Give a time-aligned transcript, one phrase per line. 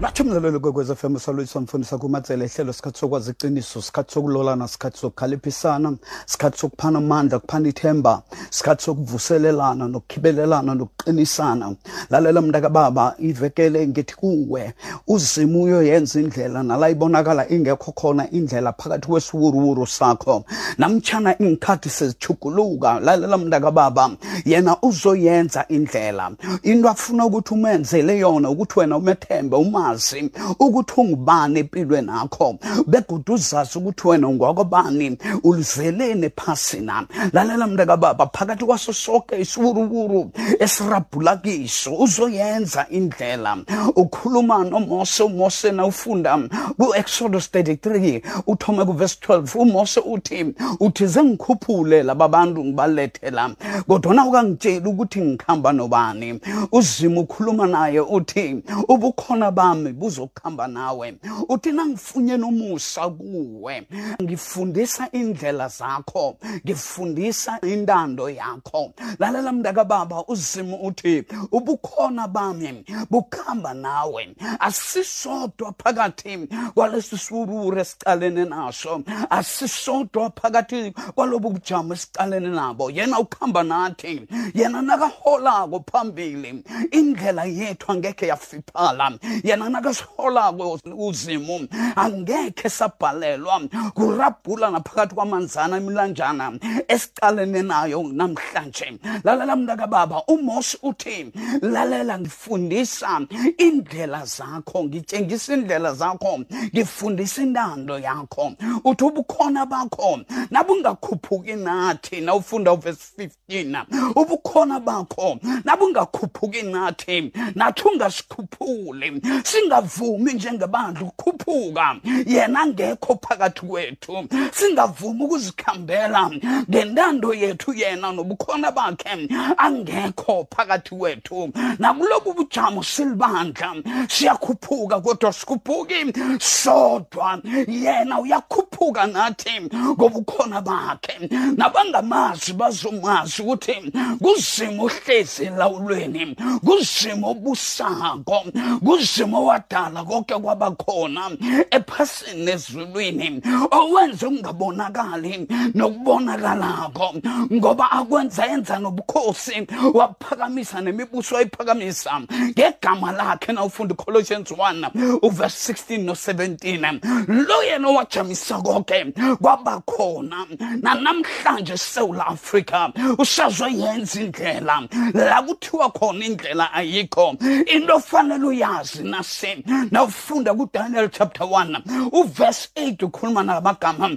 [0.00, 4.98] nathi mlalelo kwekwez f m saluyisa mfundisa kumatsela ihlelo sikhathi sokwazi iqiniso sikhathi sokulolana sikhathi
[4.98, 11.76] sokukhaliphisana sikhathi sokuphana amandla kuphana ithemba sikhathi sokuvuselelana nokukhibelelana nokuqinisana.
[12.10, 14.74] Lalela mntakababa ivekele ngithi kuwe
[15.06, 20.44] uzima uyoyenza indlela nala ibonakala ingekho khona indlela phakathi kwesiwuruwuru sakho.
[20.78, 24.10] Namtshana iy'nkhathi sezijuguluka lalela mntakababa
[24.44, 26.32] yena uzoyenza indlela.
[26.62, 32.58] Into afuna ukuthi umenzele yona ukuthi wena umethembe uma uzazi ukuthi ungubani empilweni akho?
[32.86, 41.94] Begoda uzazi ukuthi wena ungwakobani ulizeleni phasina lalela mntakababa phakathi kwaso sonke isiwuruwuru esirabhula kiso
[41.94, 43.56] uzoyenza indlela.
[43.96, 46.38] Ukhuluma nomose umose na ufunda
[46.78, 53.50] ku-exodus 33 uthome kuvesi 12 umose uthi uthi zengikhuphule laba bantu ngibalethela
[53.88, 56.40] kodwana ukangitsheli ukuthi ngikhamba nobani.
[56.72, 61.14] Uzima ukhuluma naye uthi ubukhona bami bami buzokuhamba nawe.
[61.48, 63.86] Uthi nangifunye nomusa kuwe
[64.22, 68.92] ngifundisa indlela zakho ngifundisa intando yakho.
[69.18, 74.34] Lalela mntakababa uzima uthi ubukhona bami bukuhamba nawe.
[74.60, 79.02] Asisodwa phakathi kwalesi sururu esicalene naso.
[79.30, 82.90] Asisodwa phakathi kwalobu bujamo esicalene nabo.
[82.90, 84.22] Yena ukuhamba nathi
[84.54, 86.64] yena nakaholako phambili.
[86.90, 89.12] Indlela yethu angekhe yafiphala
[89.44, 91.60] yena yena nakasiholako uzimo
[91.96, 93.60] angekhe sabhalelwa.
[93.94, 96.52] Kurabhula naphakathi kwamanzana imilanjana
[96.88, 98.98] esicalene nayo namhlanje.
[99.24, 103.20] Lalela mntakababa umose uthi lalela ngifundisa
[103.58, 106.40] indlela zakho ngitshengisa indlela zakho
[106.74, 108.52] ngifundisa intando yakho.
[108.84, 119.22] Uthi ubukhona bakho nabungakhuphuki nathi nawufunda uvesi 15 ubukhona bakho nabungakhuphuki nathi nathi ungasikhuphuli.
[119.56, 121.96] Singavumi njengebandla ukukhuphuka.
[122.26, 124.28] Yena angekho phakathi kwethu.
[124.52, 126.30] Singavumi ukuzikhambela
[126.70, 129.28] ngentando yethu yena nobukhona bakhe.
[129.56, 131.52] Angekho phakathi kwethu.
[131.78, 133.74] Nakulobu bujamo silibandla.
[134.08, 136.12] Siyakhuphuka kodwa sikhuphuki.
[136.40, 139.60] Sodwa yena uyakhuphuka nathi
[139.90, 141.28] ngobukhona bakhe.
[141.56, 143.92] Nabangamazi bazomazi ukuthi
[144.22, 148.44] kuzima uhlezi elawulweni kuzima obusako
[148.84, 151.30] kuzima owadala konke kwabakhona
[151.70, 157.14] ephasini ezulwini owenza ukungabonakali nokubonakalako.
[157.52, 162.20] Ngoba akwenza yenza nobukhosi waphakamisa nemibuso wayiphakamisa
[162.50, 170.46] ngegama lakhe na ufunda Colossians 1 uverse 16 no17 lo yena owajamisa konke kwabakhona.
[170.82, 174.82] Nanamhlanje eSouth Africa usazoyenza indlela.
[175.14, 177.36] La kuthiwa khona indlela ayikho
[177.66, 179.02] into ofanele uyazi
[179.36, 181.80] nase nawufunda kuDaniel chapter 1
[182.12, 184.16] uverse 8 ukhuluma ngamagama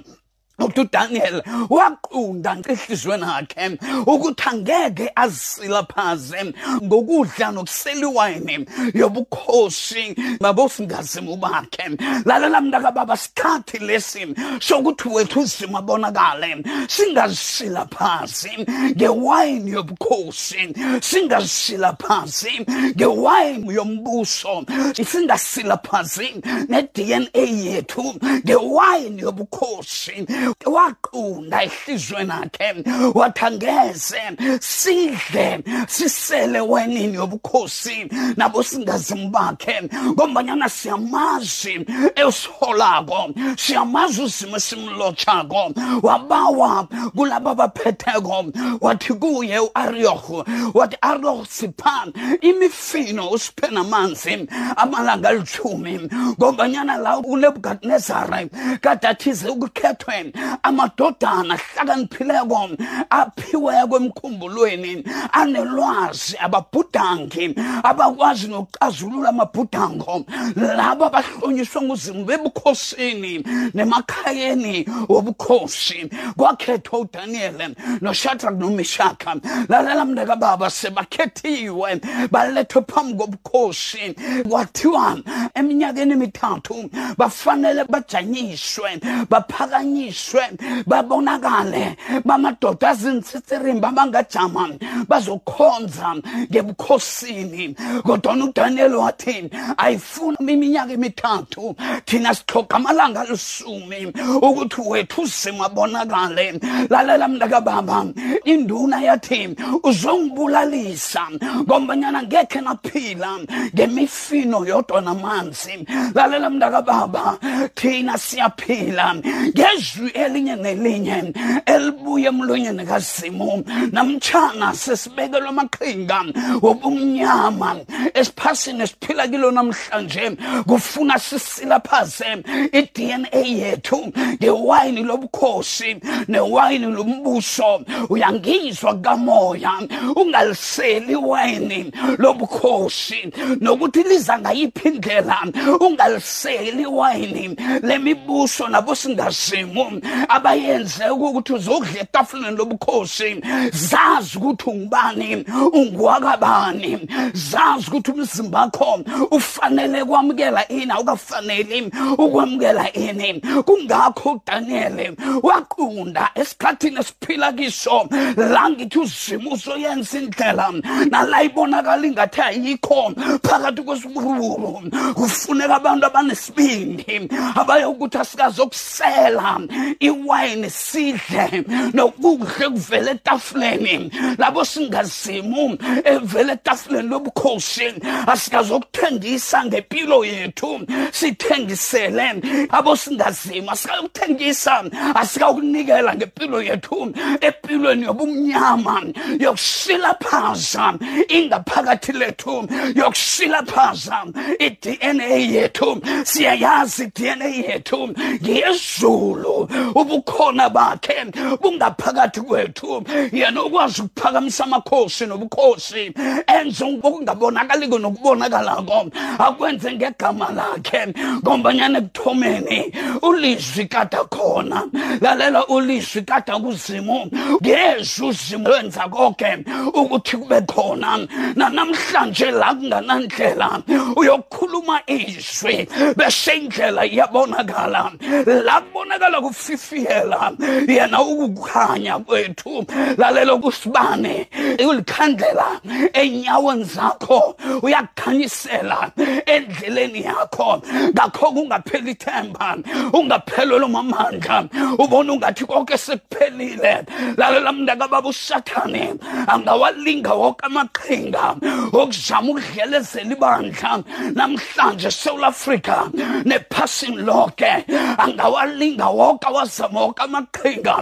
[0.60, 6.40] ukuthi uDaniel waqunda enhlizweni yakhe ukuthi angeke azilaphaze
[6.82, 10.04] ngokudla nokusela iwayini yobukhosi
[10.40, 11.84] babosingazimu bakhe
[12.24, 14.22] lalela mntaka baba sikhathi lesi
[14.60, 18.52] sokuthi wethu uzima abonakale singazisilaphazi
[18.96, 20.62] ngewayini yobukhosi
[21.00, 22.66] singazisilaphazi
[22.96, 24.64] ngewayini yombuso.
[25.04, 30.26] Singasilaphazi ne-dna yethu ngewayini yobukhosi
[30.66, 32.68] waqunda ehlizweni yakhe
[33.14, 34.22] wathi angeze
[34.60, 45.72] sidle sisele wenini yobukhosi nabo singazimu bakhe ngombanyana siyamazi esiholako siyamazi uzimo esimlotshako.
[46.02, 48.44] Wabawa kulaba abaphetheko
[48.80, 50.44] wathi kuye u-arioh
[50.74, 52.06] wathi arioh sipha
[52.40, 54.46] imifino usiphe namanzi
[54.76, 56.00] amalanga alithumi
[56.38, 58.48] ngombanyana la unebukadinezari
[58.80, 62.70] kade athize ukukhethwe amadodana ahlakaniphileko
[63.10, 70.24] aphiweko emkhumbulweni anelwazi ababhudangi abakwazi nokucazulula amabhudango.
[70.56, 73.44] Labo abahlonyiswe nguzimu bebukhosini
[73.74, 76.10] nemakhayeni wobukhosi.
[76.36, 79.36] Kwakhethwa udaniyeli noshadrak nomishaka
[79.68, 82.00] lalela mndeka baba sebakhethiwe
[82.30, 84.14] balethwe phambi kobukhosi.
[84.48, 85.18] Kwathiwa
[85.54, 89.00] eminyakeni emithathu bafanele bajanyiswe
[89.30, 94.68] baphakanyiswe bakhanyiswe babonakale bamadoda azinsithirimba abangajama
[95.08, 96.16] bazokhonza
[96.50, 97.74] ngebukhosini.
[98.02, 104.12] Kodwa uDaniel wathi ayifuna iminyaka emithathu thina sixoxa amalanga alisumi
[104.42, 108.06] ukuthi wethu uzima bonakale lalela mntaka baba
[108.44, 111.26] induna yathi uzongibulalisa
[111.62, 113.38] ngombanyana ngekhe naphila
[113.74, 115.86] ngemifino yodwa namanzi.
[116.14, 117.38] Lalela mntaka baba
[117.74, 121.32] thina siyaphila ngezwi elinye nelinye
[121.66, 123.64] elibuye emlonyeni kazimu.
[123.92, 126.24] Namtshana sesibekelwe amaqhinga
[126.62, 127.76] wobumnyama.
[128.14, 130.36] Esiphasini esiphila kilo namhlanje
[130.66, 134.12] kufuna sisilaphaze i-dna yethu
[134.42, 135.96] ngewayini lobukhosi
[136.28, 137.82] newayini lombuso.
[138.08, 139.72] Uyangizwa kamoya
[140.16, 143.32] ungaliseli iwayini lobukhosi.
[143.60, 145.38] Nokuthi liza ngayiphi indlela
[145.80, 153.42] ungaliseli iwayini lemibuso nabosingazimu abayenze ukuthi uzokudla etafuleni lobukhosi.
[153.72, 163.40] Zazi ukuthi ungubani ungwakabani zazi ukuthi umzimba wakho ufanele kwamukela ini awukafaneli ukwamukela ini.
[163.40, 170.72] Kungakho uDaniel waqunda esikhathini esiphila kiso la ngithi uzima uzoyenza indlela
[171.10, 173.12] nala ibonakala ingathi ayikho.
[173.42, 179.60] Phakathi kwesiburuburu kufuneka abantu abanesibindi abayokuthi asikazokusela.
[180.00, 181.64] Iwayini sidle
[181.94, 184.10] nokuhle kuvela etafuleni.
[184.38, 187.94] Labo singazimu evela etafuleni lobukhosi
[188.26, 190.80] asikazokuthengisa ngempilo yethu
[191.12, 192.42] sithengisele.
[192.70, 194.84] Abo singazima asikayokuthengisa
[195.14, 199.02] asikakunikela ngempilo yethu empilweni yobumnyama
[199.38, 200.94] yokusilaphaza
[201.28, 204.24] ingaphakathi lethu yokusilaphaza
[204.58, 206.02] i-dna yethu.
[206.24, 208.14] Siyayazi i-dna yethu.
[208.42, 211.24] Ngiyezulu ubukhona bakhe
[211.60, 213.04] bungaphakathi kwethu.
[213.32, 216.12] Yena ukwazi ukuphakamisa amakhosi nobukhosi
[216.46, 219.10] enze okungabonakaliko nokubonakalako.
[219.38, 222.92] Akwenze ngegama lakhe ngombanyana ekuthomeni
[223.22, 224.86] ulizwi kade khona.
[225.20, 227.30] Lalela ulizwi kade kuzimu.
[227.62, 231.26] Ngezwi uzimu lwenza konke ukuthi kube khona.
[231.56, 233.82] Nanamhlanje la kunganandlela
[234.16, 238.12] uyokhuluma izwi bese indlela iyabonakala.
[238.46, 239.40] La kubonakala
[239.70, 240.52] kufifiyela
[240.88, 242.86] yena ukukhanya kwethu.
[243.16, 244.46] Lalela kusibane
[244.88, 245.80] ulikhandlela
[246.12, 249.10] enyaweni zakho uyakukhanyisela
[249.46, 250.82] endleleni yakho.
[251.14, 252.76] Ngakho kungapheli ithemba
[253.12, 254.68] ungaphelelwa mamandla
[254.98, 257.04] ubona ungathi konke sekuphelile.
[257.36, 259.14] Lalela mntakababa usathane
[259.46, 261.56] angawalinga woke amaqhinga
[261.92, 264.02] okuzama ukudlelezela ibandla.
[264.34, 266.10] Namhlanje esouth africa
[266.44, 267.84] nephasini lonke
[268.18, 270.94] angawalinga woke awazama woke amaqhinga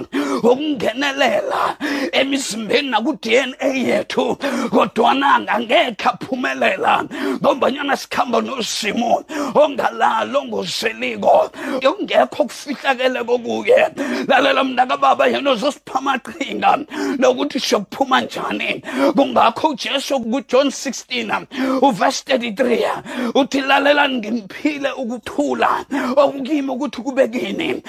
[0.43, 1.77] okungenelela
[2.13, 4.37] emizimbeni naku-dna yethu.
[4.71, 7.05] Kodwana angangekhe aphumelela
[7.41, 9.25] ngombanyana sikhamba nosimo
[9.55, 11.51] ongalalo ongozeliko
[11.87, 13.91] okungekho kufihlakele kokuye
[14.29, 16.79] lalela mntakababa yena uzosipha amaqhinga
[17.19, 18.83] nokuthi siyokuphuma njani.
[19.17, 21.47] Kungakho ujesu kujohn 16
[21.83, 25.85] uvesi 33 uthi lalelani ngimphile ukuthula
[26.17, 27.83] okukimi ukuthi kube kini.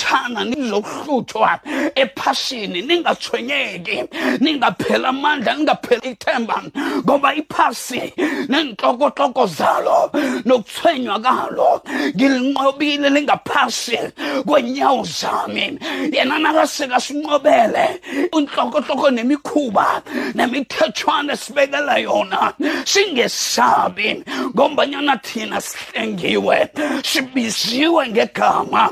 [0.00, 1.60] Namtshana nizohluthwa
[1.94, 4.04] ephasini ningathwenyeki
[4.40, 6.62] ningaphela amandla ningaphela ithemba
[7.04, 8.12] ngoba iphasi
[8.48, 10.10] nenhlokohloko zalo
[10.44, 11.82] nokuthwenywa kalo
[12.16, 13.98] ngilinqobile lingaphasi
[14.46, 15.78] kwenyawo zami.
[16.12, 18.00] Yena nakasekasinqobele
[18.36, 20.02] inhlokohloko nemikhuba
[20.34, 22.52] nemithethwana esibekela yona
[22.84, 24.24] singesabi
[24.54, 26.68] ngombanyana thina sihlengiwe
[27.02, 28.90] sibiziwe ngegama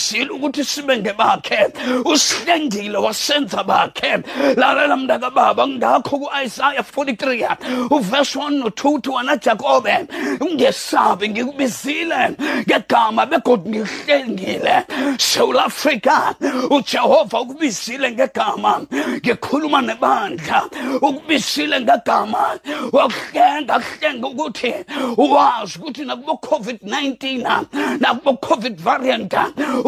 [0.00, 1.68] usibizile ukuthi sibe ngebakhe
[2.04, 4.18] usihlengile wasenza bakhe.
[4.56, 7.56] Lalela mntakababa ngakho ku-isaya 43
[7.90, 10.06] uvesi 1 no-2 uthi wena jakobe
[10.40, 12.30] ungesabi ngikubizile
[12.66, 14.84] ngegama begodwa ngikuhlengile
[15.18, 16.34] south africa
[16.70, 18.80] ujehova ukubizile ngegama
[19.24, 20.64] ngikhuluma nebandla
[21.02, 22.58] ukubizile ngegama.
[22.92, 24.74] Wakuhlenga kuhlenga ukuthi
[25.16, 27.64] wazi ukuthi nakubo covid-19
[28.00, 29.34] nakubo covid variant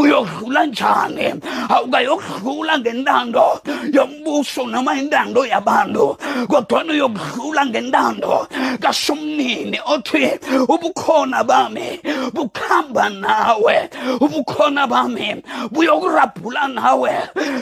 [0.02, 1.34] uyodlula njani
[1.68, 3.60] awukayokudlula ngentando
[3.92, 6.16] yombuso noma intando yabantu?
[6.48, 8.48] Kodwana uyokudlula ngentando
[8.80, 10.30] kasomnini othi
[10.68, 12.00] ubukhona bami
[12.34, 13.90] bukhamba nawe
[14.20, 17.12] ubukhona bami buyokurabhula nawe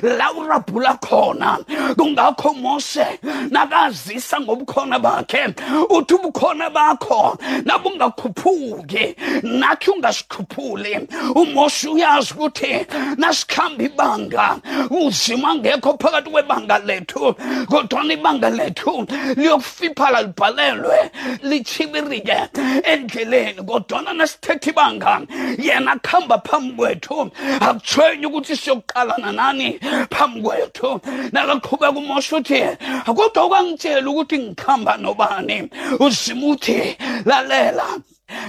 [0.02, 1.58] la urabhula khona.
[1.96, 3.06] Kungakho mose
[3.50, 5.54] nakazisa ngobukhona bakhe
[5.90, 11.08] uthi ubukhona bakho nabungakhuphuki nathi ungasikhuphuli.
[11.34, 14.60] Umoshe uyazi uyazi ukuthi nasikhamba ibanga
[14.90, 17.34] uzima ngekho phakathi kwebanga lethu
[17.68, 19.06] kodwana ibanga lethu
[19.36, 21.10] liyokufiphala libhalelwe
[21.42, 22.48] lichibirike
[22.84, 25.20] endleleni kodwana nasithetha ibanga
[25.58, 29.78] yena kuhamba phambi kwethu akuthwenyi ukuthi siyokuqalana nani
[30.10, 31.00] phambi kwethu.
[31.32, 32.62] Nakaqhubeka umosha uthi
[33.06, 38.00] kodwa ukangitshela ukuthi ngikhamba nobani uzima uthi lalela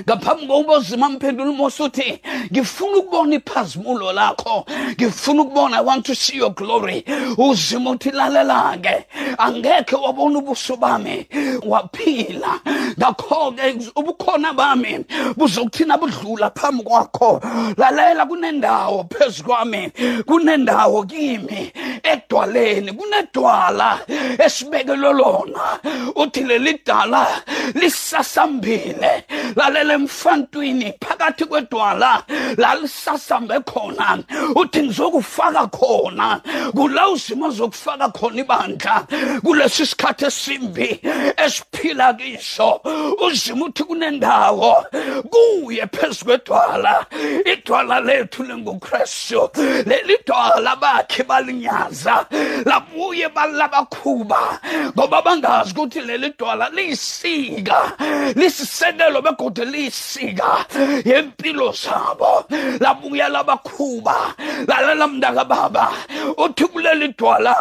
[0.03, 2.19] ngaphambi kokuba uzima mphendula umosi uthi
[2.51, 4.65] ngifuna ukubona iphazimulo lakho.
[4.91, 7.03] Ngifuna ukubona i want to see your glory.
[7.38, 9.05] Uzima uthi lalela-ke
[9.38, 11.27] angekhe wabona ubuso bami
[11.65, 12.59] waphila.
[13.00, 15.05] Ngakho-ke ubukhona bami
[15.38, 17.41] buzokuthina budlula phambi kwakho.
[17.77, 19.91] Lalela kunendawo phezu kwami
[20.25, 21.71] kunendawo kimi
[22.03, 24.00] edwaleni kunedwala
[24.45, 25.79] esibekelwe lona.
[26.15, 27.27] Uthi leli dala
[27.73, 29.23] lisasambile.
[29.71, 32.23] Lalela emfantwini phakathi kwedwala
[32.57, 34.23] la lisasambe khona.
[34.55, 36.41] Uthi ngizokufaka khona.
[36.71, 39.07] Kula uzima zokufaka khona ibandla.
[39.43, 40.99] Kulesi sikhathi esimbi
[41.37, 42.81] esiphila kiso
[43.27, 44.85] uzima uthi kunendawo
[45.31, 47.05] kuye phezu kwedwala.
[47.45, 49.49] Idwala lethu lingukristu.
[49.85, 52.25] Leli dwala bakhe balinyaza
[52.65, 54.59] labuye balabakhuba
[54.97, 57.97] ngoba bangazi ukuthi leli dwala liyisika
[58.35, 59.21] lisisekelo
[59.61, 60.65] begodwa liyisika
[61.05, 62.45] yempilo zabo
[62.79, 64.35] labuya labakhuba
[64.67, 65.91] lalela mntaka baba
[66.37, 67.55] uthi kuleli dwala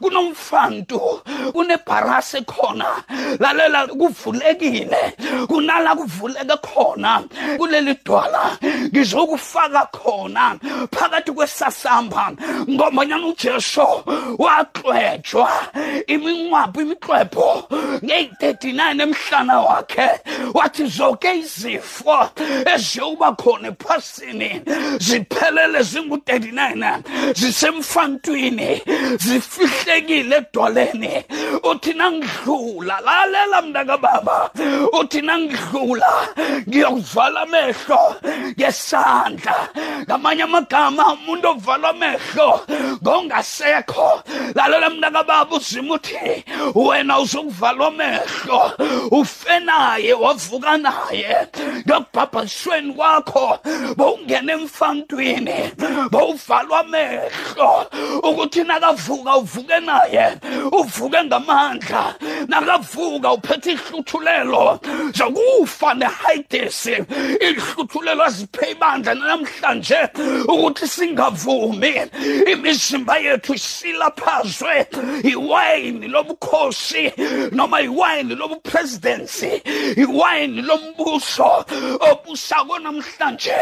[0.00, 1.20] kunomfantu
[1.52, 2.86] kunebharasi khona
[3.38, 5.16] lalela kuvulekile
[5.48, 7.22] kunala kuvuleke khona.
[7.58, 8.58] Kuleli dwala
[8.92, 10.58] ngizokufaka khona
[10.90, 12.32] phakathi kwesasamba
[12.70, 13.86] ngobanyana ujesu
[14.38, 15.50] waxwetshwa.
[16.06, 17.68] Iminqwapho imiqwepho
[18.04, 20.08] ngeyi-39 emhlana wakhe
[20.54, 22.30] wathi zonke izifo
[22.74, 24.50] eziyokuba khona ephasini
[24.98, 28.82] ziphelele zingu-39 zisemfantwini
[29.18, 31.24] zifihlekile edwaleni.
[31.70, 34.50] Uthi nangidlula lalela mntakababa
[35.00, 36.12] uthi nangidlula
[36.68, 38.02] ngiyokuvala amehlo
[38.58, 39.56] ngesandla.
[40.04, 42.60] Ngamanye amagama umuntu ovala amehlo
[43.02, 44.22] ngongasekho.
[44.54, 46.44] Lalela mntakababa uzima uthi
[46.74, 48.60] wena uzokuvalwa amehlo
[49.10, 51.31] ufe naye wavuka naye
[51.88, 53.58] ngokubhabhasweni kwakho
[53.96, 55.72] bowungena emfantwini
[56.10, 57.86] bowuvalwa amehlo.
[58.22, 60.36] Ukuthi nakavuka uvuke naye
[60.72, 62.14] uvuke ngamandla.
[62.48, 64.80] Nakavuka uphethe ihluthulelo.
[65.14, 66.96] Zokufa nehayidesi
[67.40, 70.08] ihluthulelo aziphe ibandla namhlanje
[70.48, 71.94] ukuthi singavumi.
[72.52, 74.86] Imizimba yethu isilaphazwe.
[75.24, 77.12] Iwayini lobukhosi
[77.52, 79.62] noma iwayini lobupresidency
[79.96, 81.11] iwayini lombuso
[82.10, 83.54] obusako namhlanje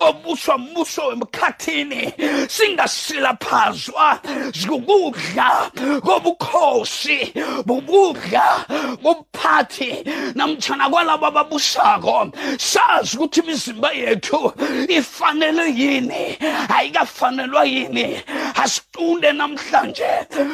[0.00, 2.12] obuswa mbuso emkhathini
[2.48, 4.20] singasilaphazwa
[4.52, 5.70] zikukudla
[6.00, 7.32] kobukhosi
[7.66, 8.64] bubudla
[9.02, 12.30] bobuphathi namtshana kwalabo ababusako.
[12.58, 14.52] Sazi ukuthi imizimba yethu
[14.88, 16.38] ifanele yini?
[16.68, 18.22] Ayikafanelwa yini?
[18.62, 20.10] Asiqunde namhlanje.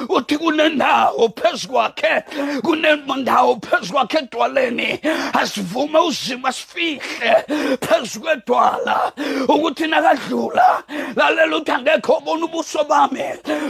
[0.08, 2.22] Uthi kunendawo phezu kwakhe
[2.62, 4.98] kunendawo phezu kwakhe edwaleni
[5.32, 7.44] asivume uzima sifihle
[7.80, 9.12] phezu kwedwala
[9.48, 10.82] ukuthi nakadlula
[11.16, 13.24] lalela uthi angekho obona ubuso bami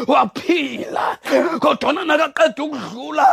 [0.07, 1.19] waphila
[1.61, 3.29] kodwana nakaqeda ukudlula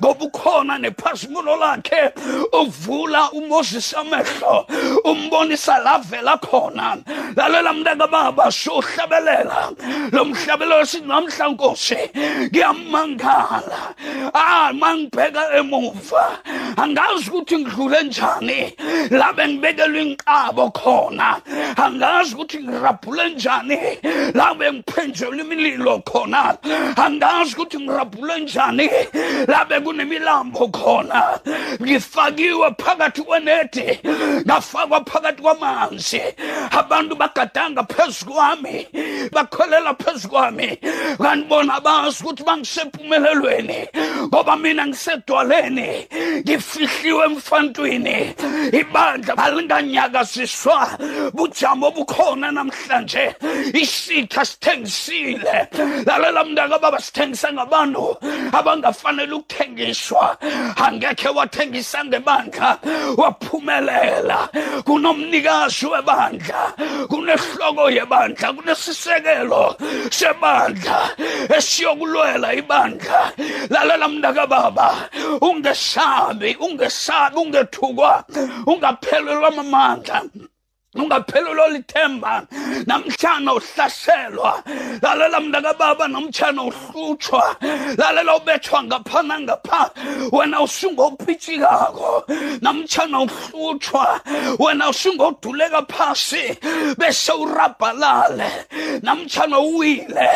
[0.00, 2.12] ngoba ukhona nephasimulo lakhe
[2.52, 4.66] uvula umoses amehlo
[5.04, 6.96] umbonisa lavela khona.
[7.36, 9.72] Lalela mntaka baba sohlabelela
[10.12, 11.98] lo mhlabelelo sithi namhla nkosi
[12.50, 13.94] ngiyamangala.
[14.34, 16.38] Ah mangibheka emuva.
[16.76, 18.76] Angazi ukuthi ngidlule njani
[19.10, 21.40] la bengibekelwe inqabo khona.
[21.76, 23.78] Angazi ukuthi ngirabhule njani?
[24.34, 26.56] La bengiphenjelwe imililo khona.
[26.96, 28.88] Angazi ukuthi ngirabhule njani?
[29.48, 31.40] La bekunemilambo khona.
[31.82, 34.00] Ngifakiwe phakathi kwenedi
[34.46, 36.20] ngafakwa phakathi kwamanzi.
[36.70, 38.86] Abantu bagadanga phezu kwami
[39.32, 40.78] bakholela phezu kwami.
[41.22, 43.88] Kanti bona bazi ukuthi bangisempumelelweni
[44.26, 46.06] ngoba mina ngisedwaleni
[46.44, 48.34] ngifihliwe emfantwini
[48.72, 50.98] ibandla balinganyakaziswa
[51.34, 53.34] bujamo obukhona namhlanje.
[53.74, 55.68] Isitha sithengisile.
[56.06, 58.16] Lalela mntaka baba sithengisa ngabantu
[58.52, 60.36] abangafanele ukuthengiswa.
[60.76, 62.78] Angekhe wathengisa ngebandla
[63.16, 64.48] waphumelela.
[64.84, 66.72] Kunomnikazi webandla
[67.08, 69.76] kunehloko yebandla kunesisekelo
[70.10, 71.10] sebandla
[71.56, 73.32] esiyokulwela ibandla.
[73.70, 75.08] Lalela mntaka baba
[75.40, 78.24] ungesabi ungesabi ungethukwa
[78.66, 80.24] ungaphelelwa amandla
[80.94, 82.46] ungaphelelwa lithemba.
[82.86, 84.62] Namhlanje uhlaselwa.
[85.02, 87.56] Lalela mntakababa namtshana uhlutshwa.
[87.96, 89.90] Lalela ubethwa ngapha nangapha.
[90.32, 92.24] Wena usungopitshikako
[92.60, 94.20] namtshana uhlutshwa.
[94.58, 96.58] Wena usungoduleka phasi.
[96.98, 98.50] Bese urabhalale.
[99.02, 100.28] Namtshana uwile.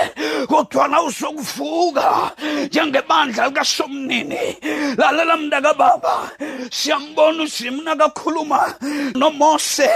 [0.47, 2.31] Kodwana uzokuvuka
[2.67, 4.57] njengebandla likasomnini.
[4.97, 6.31] Lalela mntakababa.
[6.71, 8.75] Siyambona uzimna kakhuluma
[9.15, 9.91] nomose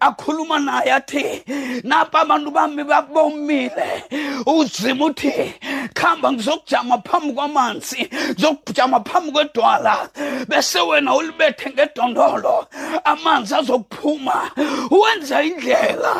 [0.00, 1.42] akhuluma naye athi
[1.84, 4.04] napa abantu bami babomile.
[4.46, 5.54] Uzima uthi
[5.94, 10.08] khamba ngizokujama phambi kwamanzi ngizokujama phambi kwedwala
[10.48, 12.66] bese wena ulibethe ngedondolo.
[13.04, 14.50] Amanzi azokuphuma.
[14.90, 16.14] Wenza indlela.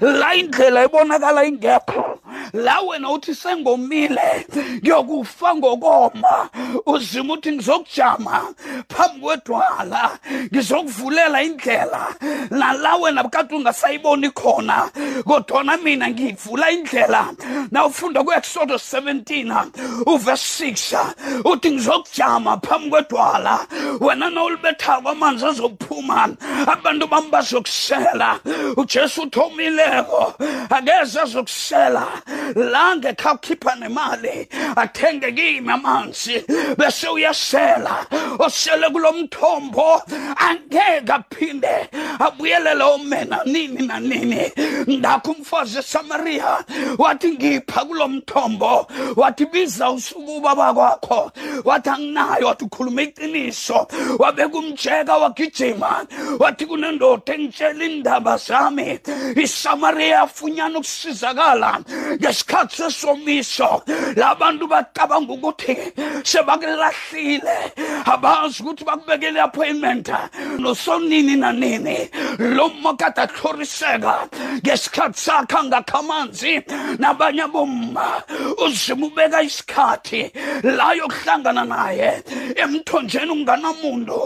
[0.00, 2.18] La indlela ibonakala ingekho.
[2.52, 4.46] La wena uthi sengomile
[4.82, 6.48] ngiyokufa ngokoma.
[6.86, 8.54] Uzima uthi ngizokujama
[8.88, 10.18] phambi kwedwala
[10.52, 12.06] ngizokuvulela indlela.
[12.50, 14.90] Nala wena kade ungasayiboni khona
[15.24, 17.32] kodwana mina ngivula indlela.
[17.70, 21.14] Nawufunda ku-exodus 17 uverse 6
[21.44, 23.66] uthi ngizokujama phambi kwedwala.
[24.00, 26.28] Wena nawulibethako amanzi azokuphuma
[26.66, 28.40] abantu bami bazokusela
[28.76, 30.34] ujesu uthomileko
[30.70, 32.06] angeze azokusela
[32.54, 36.44] la ngekha ukhipha nemali athenge kimi amanzi.
[36.78, 38.06] Bese uyasela
[38.38, 40.02] osele kulo mthombo
[40.36, 44.52] angeke aphinde abuyelele omena nini nanini.
[44.90, 46.64] Ngakho umfazi esamariya
[46.98, 51.32] wathi ngipha kulo mthombo wathi biza usuku ubaba kwakho.
[51.64, 52.46] Wathi anginayo.
[52.46, 53.86] Wathi ukhuluma iqiniso.
[54.18, 56.06] Wabeka umjeka wagijima.
[56.38, 58.98] Wathi kunendoda engitshela indaba zami.
[59.36, 61.80] Isamariya yafunyana ukusizakala.
[62.20, 63.82] Ngesikhathi sesomiso
[64.16, 65.76] labantu bacabanga ukuthi
[66.24, 67.58] sebakulahlile
[68.04, 70.10] abazi ukuthi bakubekele appointment
[70.58, 74.28] nosonini nanini lo makade ahloriseka
[74.64, 76.62] ngesikhathi sakhe angakha amanzi
[76.98, 78.22] nabanye bomma.
[78.64, 80.32] Uzima ubeka isikhathi
[80.62, 82.22] la yokuhlangana naye.
[82.56, 84.18] Emthonjeni unganamuntu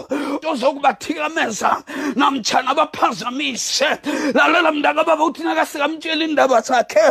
[0.49, 1.83] ozokubathikameza
[2.15, 3.87] namtshana baphazamise
[4.33, 7.05] lalela mntaka baba uthi nakasikamtshela indaba zakhe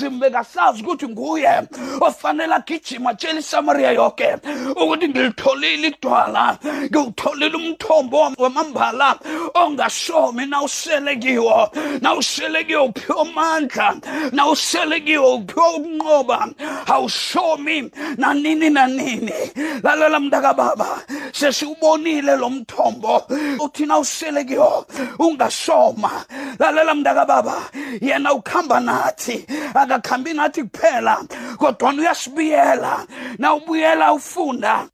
[0.00, 1.62] uzima bekasazi ukuthi nguye
[2.00, 4.36] ofanele agijima atshela isamariya yoke
[4.70, 6.58] ukuthi ngilitholile idwala
[6.90, 9.18] ngiwutholile umthombo wamambala
[9.54, 13.96] ongashomi nawusele kiwo nawusele kiwo uphiwa amandla
[14.32, 16.48] nawusele kiwo uphiwa ukunqoba
[16.86, 19.32] awushomi nanini nanini.
[19.82, 23.22] Lalela mntaka baba sesiwubonile lo mthombo
[23.58, 24.86] uthi nawusele kiwo
[25.18, 26.24] ungashoma
[26.58, 27.56] lalela mntaka baba
[28.00, 29.46] yena ukhamba nathi
[29.94, 31.24] akakhambi nathi kuphela
[31.58, 33.06] kodwana uyasibiyela
[33.38, 34.88] na ubuyela ufunda.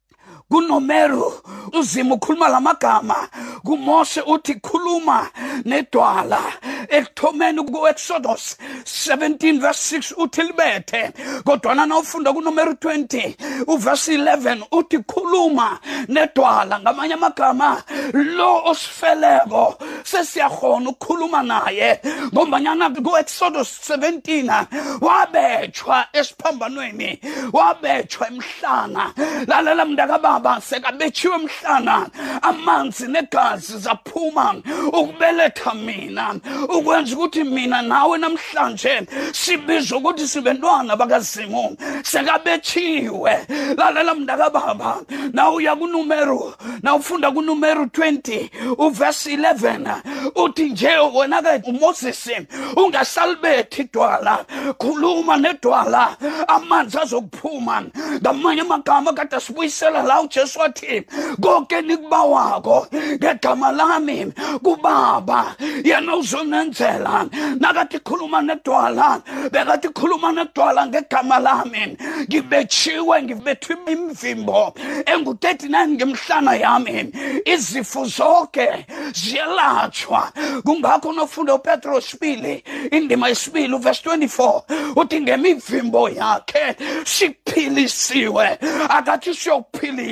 [0.49, 1.33] Kunomeru
[1.73, 3.27] uzima ukhuluma lamagama
[3.63, 5.27] kumoshe uthi khuluma
[5.65, 6.41] nedwala.
[6.89, 11.11] Ekuthomeni ku-exodus 17 verse 6 uthi libethe
[11.43, 13.35] kodwana nawufunda kunomeru 20
[13.67, 17.83] uverse 11 uthi khuluma nedwala ngamanye amagama
[18.13, 21.99] lo osifeleko sesiyakhona ukukhuluma naye
[22.33, 24.65] ngombanyana ku-exodus 17
[25.01, 27.19] wabetshwa esiphambanweni
[27.53, 29.13] wabetshwa emhlana.
[29.47, 32.07] Lalela mntakababa baba sekabetshiwe emhlana
[32.41, 34.55] amanzi negazi zaphuma.
[34.87, 36.35] Ukubeletha mina.
[36.69, 39.01] Ukwenza ukuthi mina nawe namhlanje
[39.33, 41.77] sibizwe ukuthi sibentwana bakazimu.
[42.03, 43.47] Sekabetshiwe
[43.77, 45.01] lalela mntaka baba
[45.33, 50.01] na uya kunumeru na ufunda kunumeru 20 uverse 11
[50.35, 52.29] uthi nje wena ke uMoses
[52.75, 54.45] ungasalibethi idwala.
[54.77, 56.17] Khuluma nedwala.
[56.47, 57.83] Amanzi azokuphuma.
[58.21, 61.01] Ngamanye amagama kade sibuyisela la ujesu wathi
[61.41, 65.55] konke nikubawako ngegama lami kubaba.
[65.83, 67.25] Yena uzonenzela
[67.59, 74.73] nakathi khuluma nedwala bekathi khuluma nedwala ngegama lami ngibetshiwe ngibethwe imvimbo
[75.05, 77.11] engu-39 ngemhlana yami.
[77.45, 80.31] Izifo zonke ziyelatshwa
[80.65, 84.61] kungakho nofunda upetro sibili indima yesibili uvesi 24
[84.95, 88.57] uthi ngemivimbo yakhe siphilisiwe.
[88.89, 89.33] Akathi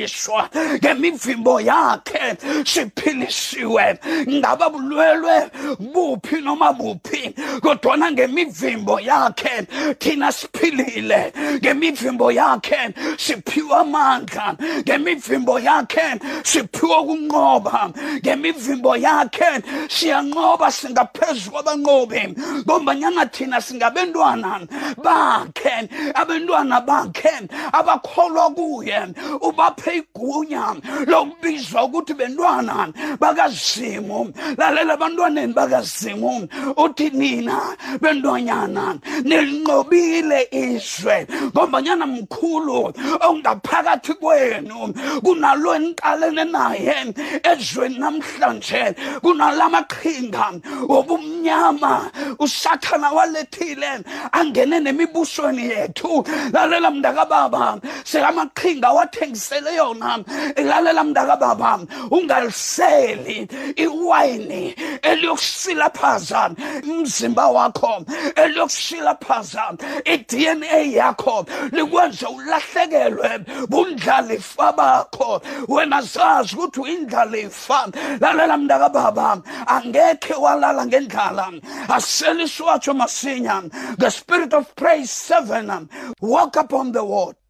[0.07, 7.33] siyokuphiliswa ngemivimbo yakhe siphilisiwe ngaba bulwelwe buphi noma buphi?
[7.61, 9.67] Kodwana ngemivimbo yakhe
[9.99, 11.33] thina siphilile.
[11.61, 14.55] Ngemivimbo yakhe siphiwa amandla.
[14.79, 17.91] Ngemivimbo yakhe siphiwa ukunqoba.
[18.19, 22.35] Ngemivimbo inqobo yakhe siyanqoba singaphezulu kwabanqobi.
[22.65, 24.67] Ngombanyana thina singabentwana
[25.03, 28.99] bakhe abentwana bakhe abakholwa kuye
[29.41, 30.75] ubaphe igunya
[31.07, 34.33] lokubizwa ukuthi bentwana bakazimu.
[34.57, 42.93] Lalela abantwaneni bakazimu uthi nina bentwanyana nilinqobile izwe ngombanyana mkhulu
[43.27, 50.45] ongaphakathi kwenu kunalo eniqalene naye ezweni namhlanje kunalamaqhinga
[50.89, 53.91] wobumnyama usathana walethile
[54.31, 56.25] angene nemibusweni yethu.
[56.53, 60.19] Lalela mndakababa sekamaqhinga wathengisele yona
[60.69, 61.79] lalela mndakababa
[62.11, 66.51] ungaliseli iwayini eliyokusilaphaza
[66.83, 69.63] umzimba wakho eliyokusilaphaza
[70.05, 75.41] i-dna yakho likwenze ulahlekelwe bundlalifa bakho.
[75.67, 77.87] Wena zazi ukuthi uyindlalifa.
[78.19, 81.51] Lalela mntakababa angekhe walala ngendlala.
[81.89, 83.63] Asele isiwatsho masinya.
[83.97, 85.89] The spirit of praise 7
[86.21, 87.44] walk upon the water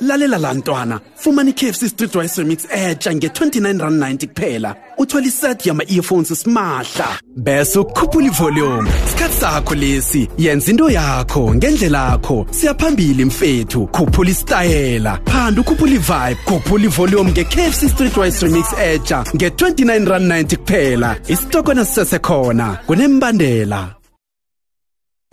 [0.00, 4.76] lalela la ntwana fumana i-kfc street rice remix etsha nge-29 rand 90 kuphela.
[4.98, 7.18] Uthola iset yama-earphones simahla.
[7.36, 8.90] Bese ukukhuphula ivolume.
[9.06, 13.86] Isikhathi sakho lesi yenza into yakho ngendlela yakho siyaphambili mfethu.
[13.86, 15.18] Khuphula isitayela.
[15.24, 16.40] Phanda ukhuphula ivibe.
[16.44, 21.16] Khuphula ivolume nge-kfc street rice remix etsha nge-29 rand 90 kuphela.
[21.28, 23.94] Isitokona sisesekhona kunembandela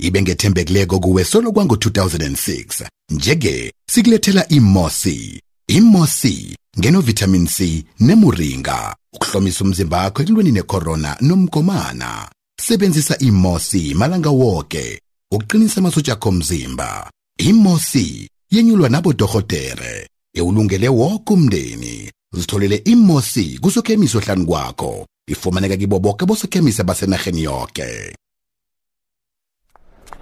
[0.02, 9.98] ibe ngethembekileko kuwe solo kwango 2006 njeke sikulethela imosi imosi ngenovitamin c nemuringa ukuhlomisa umzimba
[9.98, 12.30] wakho ekulweni necorona nomgomana.
[12.62, 17.12] Sebenzisa imosi malanga wonke ukuqinisa amasosha akho omzimba.
[17.40, 22.12] Imosi yenyulwa nabodohotere ewulungele woke umndeni.
[22.34, 28.16] Zitholele imosi kusokhemisi ohlanu kwakho ifumaneka kibo boke bosokhemisi abasenarheni yoke.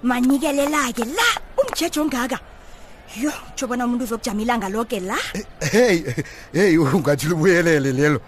[0.02, 2.38] Manyikelelake la umjeje ongaka.
[3.16, 5.16] Yo tsho bona umuntu uzokujama ilanga loke la?
[5.60, 6.04] Hey
[6.52, 8.20] hey ungathi libuyelele lelo.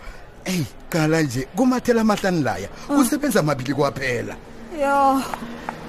[0.44, 4.34] Eyi qala nje kumathela amahlani laya usebenza amabili kwaphela.
[4.80, 5.22] Yo.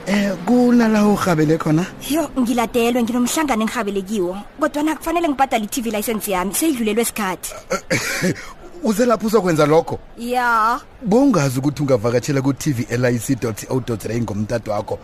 [0.05, 1.85] Um kunala urhabele khona?
[2.09, 7.53] Yo ngiladelwe nginomhlangano engirhabelekiwo kodwana kufanele ngibhadale i-tv license yami seyidlulelwe isikhathi
[8.83, 9.99] uze lapho uzokwenza lokho?
[10.17, 10.79] Ya.
[11.05, 14.99] Bongazi ukuthi ungavakatshela ku-tv lic co za ngomtato wakho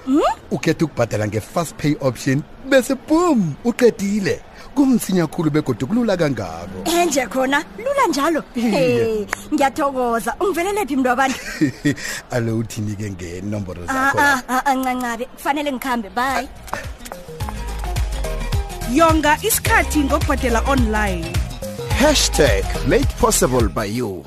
[0.51, 4.41] ukhetha ukubhadala nge-fast pay option bese bum uqedile.
[4.75, 6.83] Kumsinya khulu begodwa kulula kangako.
[6.85, 8.43] Enje khona lula njalo.
[8.53, 10.35] Hey ngiyathokoza.
[10.39, 11.39] Ungivelelephi mntu wabantu
[12.31, 16.09] alo uthini-ke ngenomboro Ah, zakho ah, ah, ah, kufanele ngikhambe.
[16.09, 16.49] Bye.
[18.93, 21.38] Yonga isikhathi ngokubhadela online
[21.99, 24.23] Hashtag made possible by you.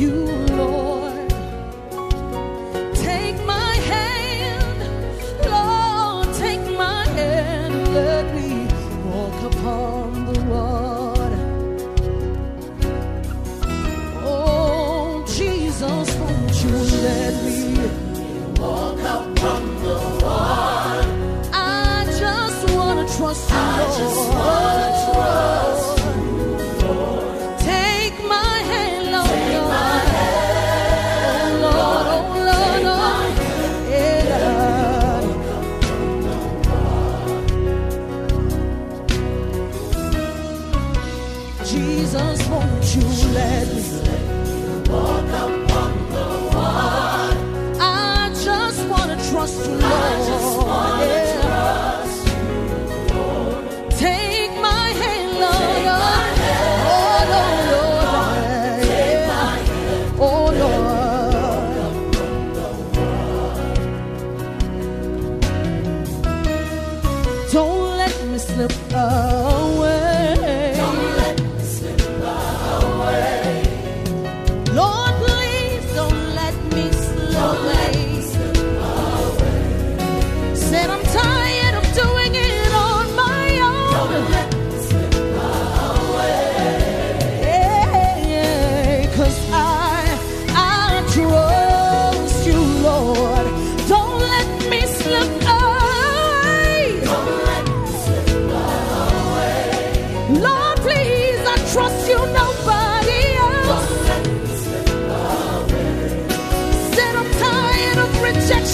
[0.00, 0.79] You, Lord.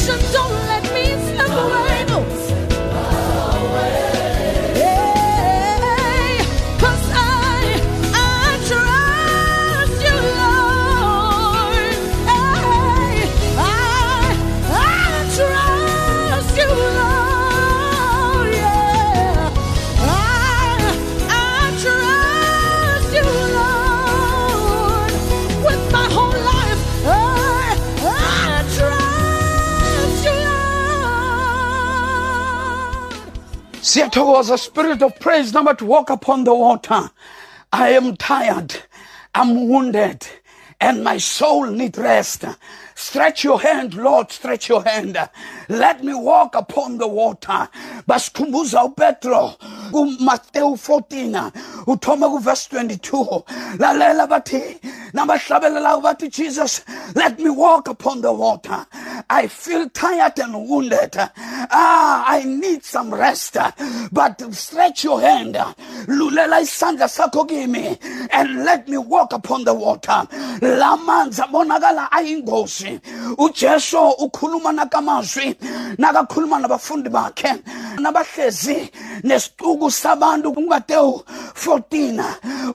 [0.07, 0.45] some don't
[33.96, 37.11] Siyathokoza, spirit of praise, number to walk upon the water.
[37.72, 38.76] I am tired.
[39.35, 40.28] I'm wounded.
[40.80, 42.44] And my soul need rest.
[42.98, 45.18] Stretch your hand, Lord, stretch your hand.
[45.68, 47.68] Let me walk upon the water.
[48.09, 49.54] Basikhumbuza uPetro
[49.92, 51.52] kuMateyu 14
[51.87, 53.44] uthoma kuverse 22.
[53.78, 54.80] Lalela bathi
[55.12, 56.82] nabahlabelela bathi Jesus,
[57.14, 58.87] let me walk upon the water.
[59.28, 61.16] I feel tired and wounded.
[61.18, 63.56] Ah, I need some rest.
[64.11, 65.54] But stretch your hand.
[66.06, 67.98] Lulela isandla sakho kimi
[68.30, 70.26] and let me walk upon the water.
[70.62, 72.86] la Lamanzi abonakala ayingozi.
[73.38, 75.57] uJesu ukhuluma nakamazwi
[75.99, 77.55] nakakhuluma nabafundi bakhe
[77.99, 78.90] nabahlezi
[79.22, 81.22] nesicuku sabantu kuMateyu
[81.66, 82.25] 14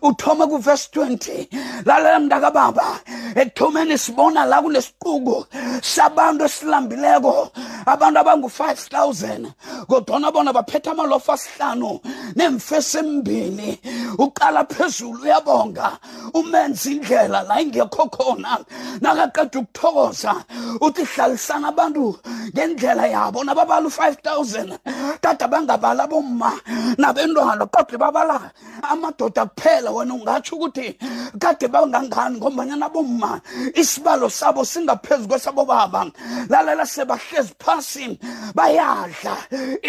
[0.01, 1.47] uthoma kuverse 20
[1.85, 2.99] lalela mntaka baba
[3.35, 5.45] ekuthomeni sibona la kunesicuku
[5.81, 7.51] sabantu esilambileko.
[7.85, 9.51] Abantu abangu 5000
[9.87, 11.99] kodwa bona baphethe amalofa asihlanu
[12.35, 13.79] nemfesi embili
[14.17, 15.97] uqala phezulu uyabonga.
[16.33, 18.59] Umenza indlela la ingekho khona.
[19.01, 20.35] Nakaqeda ukuthokoza
[20.81, 22.17] uthi hlalisana abantu
[22.53, 23.43] ngendlela yabo.
[23.43, 24.77] Nababala u-5000
[25.21, 26.51] tata bangabala bomma
[26.97, 28.51] nabentwana kodwa babala
[28.83, 29.91] amadoda kuphela.
[29.91, 30.97] Wena ungatsho ukuthi
[31.39, 33.41] kade bangangani ngombanyana bomma
[33.75, 36.11] isibalo sabo singaphezu kwesabo baba
[36.49, 38.19] lalela sebahlezi phasi
[38.55, 39.35] bayadla.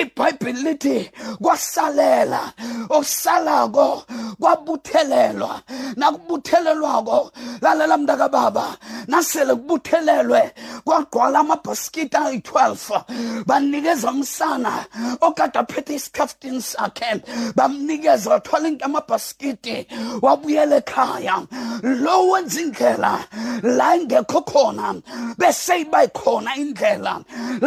[0.01, 1.11] Ibhayibhile lithi
[1.43, 2.53] kwasalela
[2.89, 4.05] okusalako
[4.41, 5.63] kwabuthelelwa.
[5.97, 8.77] Nakubuthelelwako lalela mntaka baba
[9.09, 10.51] nasele kubuthelelwe
[10.85, 14.87] kwagqwala amabhaskiti ayi-12 banikeza umsana
[15.21, 17.23] okade aphethe isikhafutini sakhe
[17.57, 19.87] bamnikeza wathwala into amabhaskiti
[20.23, 21.47] wabuyela ekhaya.
[21.83, 23.25] Lo wenza indlela
[23.63, 24.95] la ingekho khona
[25.39, 27.21] bese iba khona indlela.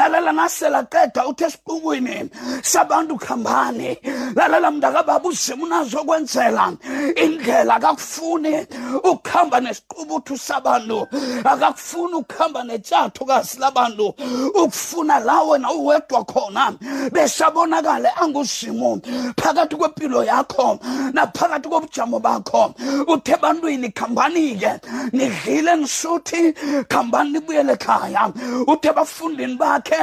[0.08, 2.30] Lalela nasela qeda uthi esiqukweni
[2.62, 3.98] sabantu khambani.
[4.36, 6.74] Lalela mntakababa uzima unazokwenzela
[7.16, 8.68] indlela akakufuni
[9.04, 11.08] ukuhamba nesiqubuthu sabantu
[11.44, 14.14] akakufuni ukuhamba netshathukazi labantu.
[14.56, 16.74] Ukufuna la wena uwedwa khona
[17.12, 19.00] besabonakale anguzimo
[19.38, 20.80] phakathi kwempilo yakho
[21.14, 22.74] naphakathi kobujamo bakho.
[23.08, 24.72] Uthe ebantwini khambani-ke
[25.14, 26.54] nidlile nisuthi
[26.90, 28.32] khambani nibuyele ekhaya.
[28.68, 29.95] Uthe ebafundini bakhe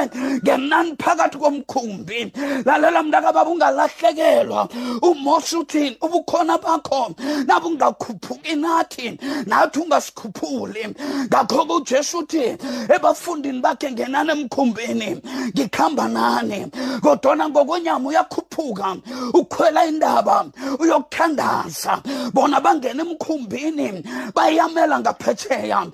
[0.43, 2.31] ngenani phakathi komkhumbi.
[2.65, 4.69] Lalela mntakababa ungalahlekelwa.
[5.01, 5.97] Umose uthini?
[6.01, 7.15] Ubukhona bakho.
[7.47, 10.95] Nabe ungakhuphuki nathi nathi ungasikhuphuli.
[11.27, 12.57] Ngakho-ke ujesu uthi
[12.95, 15.21] ebafundini bakhe ngenani emkhumbini
[15.55, 16.67] ngikhamba nani.
[17.01, 18.95] Kodwana ngokwenyama uyakhuphuka
[19.33, 20.45] ukhwela indaba
[20.79, 22.01] uyokuthandaza.
[22.33, 24.03] Bona bangena emkhumbini
[24.35, 25.87] bayamela ngaphetsheya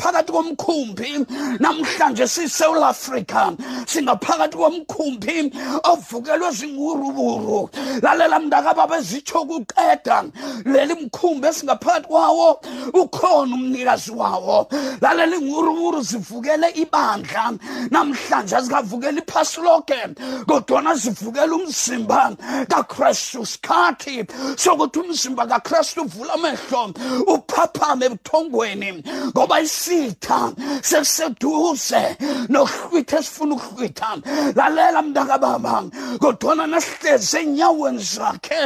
[0.00, 1.26] phakathi komkhumbi
[1.60, 3.56] namhlanje sisewula afrika.
[3.86, 5.52] Singaphakathi komkhumbi
[5.84, 7.70] ovukelwe zinguruburu.
[8.02, 10.24] Lalela mntakababa ezitsho kuqeda.
[10.64, 12.60] Leli mkhumbi esingaphakathi kwawo
[12.94, 14.68] ukhona umnikazi wawo.
[15.00, 17.52] Lalela inguruburu zivukele ibandla.
[17.90, 20.00] Namhlanje azikavukeli iphasi lonke
[20.46, 22.36] kodwana zivukela umzimba
[22.68, 23.46] kakristu.
[23.46, 26.92] Sikhathi sokuthi umzimba kakristu uvula amehlo
[27.26, 32.16] uphaphame ebuthongweni ngoba isitha sekuseduze
[32.48, 34.18] nokuhlwitha esifuna ukuhlwitha
[34.56, 35.84] lalela mntakababa
[36.20, 38.60] kodwana nasihlezi enyaweni zakhe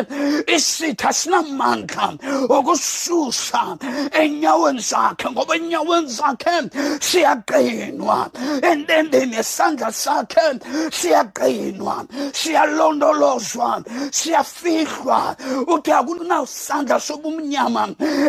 [0.46, 2.14] isitha sinamandla
[2.48, 3.62] okususa
[4.12, 6.54] enyaweni zakhe ngoba enyaweni zakhe
[7.00, 8.30] siyaqinwa
[8.62, 10.46] entendeni yesandla sakhe
[10.92, 17.88] siyaqinwa siyalondolozwa siyafihlwa uthi akunasandla sobumnyama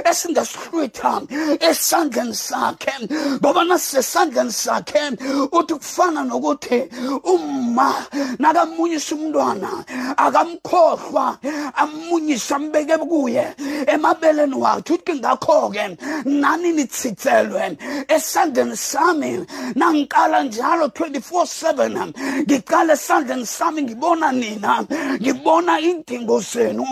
[0.10, 1.22] esingasihlwitha
[1.70, 2.96] esandleni sakhe
[3.42, 5.04] ngoba nasesandleni sakhe
[5.52, 6.90] uthi kufana nokuthi
[7.24, 7.94] uma
[8.40, 9.70] nakamunyisa umntwana
[10.18, 11.38] akamkhohlwa
[11.76, 13.54] amunyisa ambeke kuye
[13.88, 17.78] emabeleni wakhe uthi ngakho-ke nani nitsitselwe?
[18.08, 19.46] Esandleni sami
[19.76, 24.86] nangiqala njalo 24/7 ngiqala esandleni sami ngibona nina
[25.22, 26.86] ngibona indingo zenu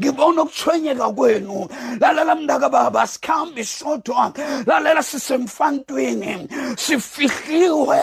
[0.00, 1.68] ngibona ukuthwenyeka kwenu.
[2.00, 4.32] Lalela mntaka baba sikhambi sodwa
[4.66, 8.00] lalela sisemfantwini sifihliwe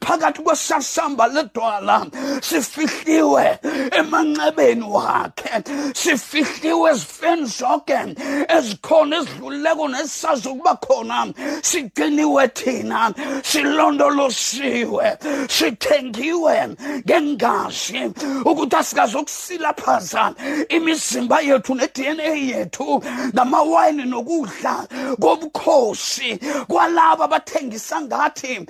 [0.00, 2.06] phakathi kwesasamba ledwala
[2.40, 3.58] sifihliwe
[3.98, 5.52] emanxebeni wakhe
[5.94, 7.98] sifihliwe ezifeni zonke
[8.56, 11.32] ezikhona ezidlulileko nesisazi ukuba khona.
[11.62, 16.68] Sigciniwe thina silondolosiwe sithengiwe
[17.06, 18.00] ngengazi
[18.44, 20.34] ukuthi asikazokusilaphaza
[20.68, 23.02] imizimba yethu ne-dna yethu
[23.34, 24.86] ngamawayini nokudla
[25.20, 28.66] kobukhosi kwalabo abathengisa ngathi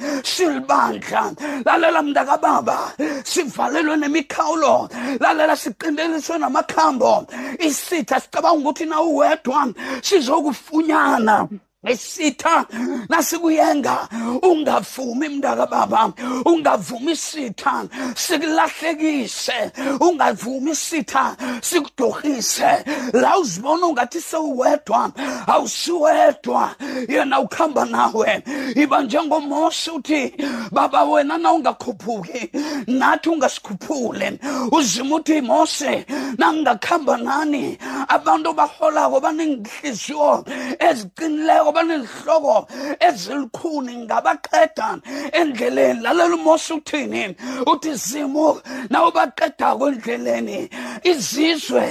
[1.03, 1.35] silibandla
[1.65, 2.93] lalela mntakababa
[3.25, 4.89] sivalelwe nemikhawulo.
[5.21, 7.27] Lalela siqindeliswe namakhambo.
[7.59, 9.69] Isitha sicabanga ukuthi na uwedwa
[10.03, 11.49] sizokufunyana
[11.87, 12.67] isitha
[13.09, 14.09] nasikuyenga.
[14.43, 16.13] Ungavumi mntaka baba.
[16.45, 25.11] Ungavumi isitha sikulahlekise ungavumi isitha sikudorhise la uzibona ungathi sewuwedwa.
[25.47, 26.75] Awusiwedwa.
[27.09, 28.43] Yena ukuhamba nawe.
[28.75, 30.35] Iba njengomose uthi
[30.73, 32.51] baba wena na ungakhuphuki?
[32.87, 34.39] Nathi ungasikhuphule.
[34.73, 36.07] Uzima uthi mose
[36.39, 37.79] nangingakuhamba nani?
[38.09, 40.45] Abantu baholako banenhliziyo
[40.79, 42.69] eziqinileko banezihloko
[43.01, 44.99] ezilikhuni ngabaqeda
[45.33, 46.01] endleleni.
[46.03, 47.37] Lalela umose uthini?
[47.67, 48.61] Uthi zimu
[48.91, 50.69] nawubaqedako endleleni
[51.05, 51.85] izizwe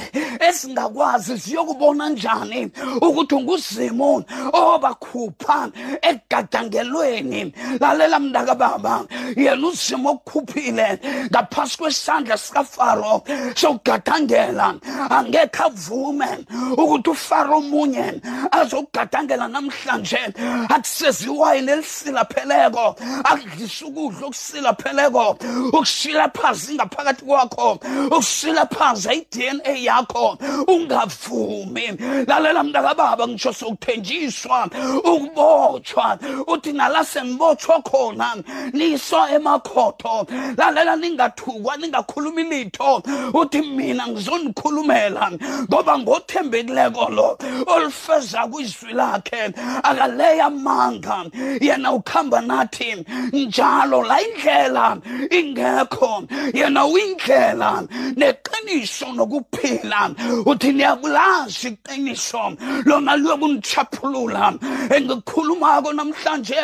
[0.48, 2.72] ezingakwazi ziyokubona njani
[3.02, 4.24] ukuthi unguzimu
[4.54, 5.70] obakhupha
[6.02, 7.54] egadangelweni?
[7.80, 11.00] Lalela mntaka baba yena uzimu okukhuphile
[11.32, 13.24] ngaphasi kwesandla sikafaro
[13.56, 14.76] sokugadangela
[15.10, 16.30] angekhe avume
[16.78, 18.22] ukuthi ufaro omunye
[18.52, 20.34] azokugadangela namhlanje
[20.70, 25.38] akuseziwayini elisilapheleko akudlisa ukudla okusilapheleko
[25.74, 31.88] ukusilaphaza ingaphakathi kwakho ukusilaphaza i-dna yakho ungavumi.
[32.28, 34.70] Lalela mntakababa ngitsho sokuthenjiswa
[35.04, 38.36] ukubotshwa uthi nala sengibotshwa khona
[38.74, 40.28] niso emakhotho.
[40.58, 43.04] Lalela ningathukwa ningakhulumi litho
[43.34, 45.32] uthi mina ngizonikhulumela
[45.70, 49.54] ngoba ngothembekileko lo olufeza kwizwi lakhe
[49.84, 51.26] akaleya amanga
[51.62, 54.98] yena ukhamba nathi njalo la indlela
[55.32, 56.28] ingekho.
[56.54, 60.16] Yena uyindlela neqiniso nokuphila.
[60.46, 64.54] Uthi niyakulazi iqiniso lona liyokundichaphulula
[64.96, 66.56] engikukhulumako namhlanje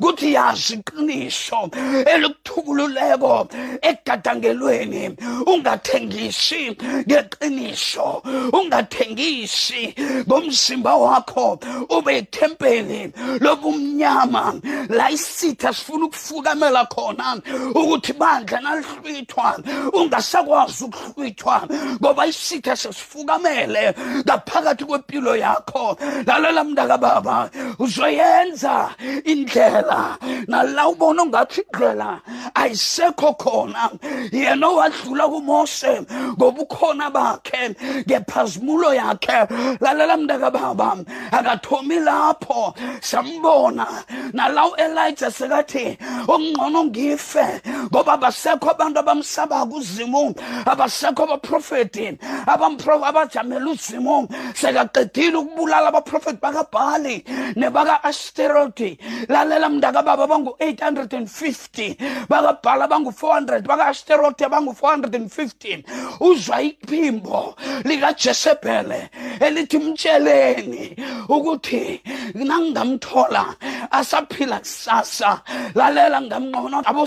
[0.00, 1.70] kuthi yazi iqiniso
[2.12, 3.48] elikuthukululeko
[3.82, 5.16] egadangelweni.
[5.46, 6.76] Ungathengisi
[7.08, 9.94] ngeqiniso ungathengisi
[10.26, 11.58] ngomzimba wakho
[11.90, 17.40] ube ithempeli lobumnyama la isitha sifuna ukufukamela khona
[17.74, 19.58] ukuthi bandla nalihlwithwa
[19.92, 21.68] ungasakwazi ukuhlwithwa
[22.00, 25.96] ngoba isitha sesifukamele ngaphakathi kwempilo yakho.
[26.26, 28.90] Lalela mntaka baba uzoyenza
[29.24, 30.18] indlela.
[30.48, 32.20] Nala ubona ungathi indlela
[32.54, 33.90] ayisekho khona.
[34.32, 36.02] Yena owadlula kumose
[36.36, 37.74] ngobukhona bakhe
[38.06, 39.46] ngephazimulo yakhe.
[39.80, 40.96] Lalela mntaka baba
[41.32, 42.00] akathomi
[42.32, 43.86] lapho sambona
[44.32, 50.34] nala u-elija sekathi okungcono ngife ngoba abasekho abantu abamsabako uzimu
[50.66, 57.24] abasekho abaprofeti abajamela uzimu sekaqedile ukubulala abaprofeti bakabhali
[57.56, 61.96] nebaka-asteroti lalela mntakababa bangu-850
[62.28, 65.84] bakabhali abangu-400 baka-asteroti abangu-450
[66.20, 67.54] uzwa iphimbo
[67.84, 70.96] likajezebhele elithi mtsheleni
[71.28, 72.00] ukuthi
[72.34, 73.54] nangingamthola
[73.90, 75.40] asaphila kusasa.
[75.74, 77.06] Lalela ngamnqona abo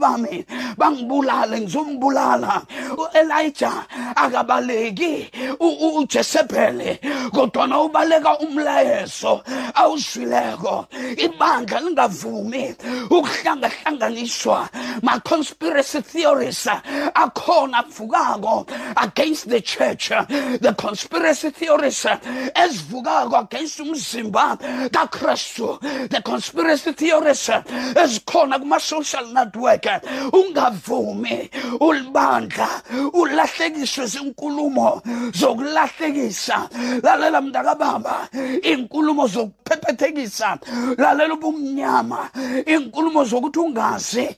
[0.00, 0.44] singazimu bami
[0.76, 2.62] bangibulale ngizombulala.
[2.96, 3.72] U-elija
[4.16, 5.30] akabaleki
[5.60, 6.98] u- u- ujezebhele
[7.32, 9.42] kodwana ubaleka umlayezo
[9.74, 10.86] awuzwileko
[11.16, 12.74] ibandla lingavumi
[13.10, 14.68] ukuhlangahlanganiswa.
[15.02, 16.66] Ma-conspiracy theories
[17.14, 20.08] akhona avukako against the church.
[20.08, 22.06] The conspiracy theories
[22.54, 24.56] ezivukako against umzimba
[24.90, 25.78] kakristu.
[26.08, 27.48] The conspiracy theories
[27.94, 29.86] ezikhona kuma-social network
[30.32, 32.68] ungavumi ulibandla
[33.12, 35.02] ulahlekiswe zinkulumo
[35.34, 36.68] zokulahlekisa.
[37.02, 38.28] Lalela mntakababa
[38.62, 40.58] inkulumo zokuphephethelisa
[40.98, 42.30] lalela ubumnyama
[42.66, 44.36] inkulumo zokuthi ungazi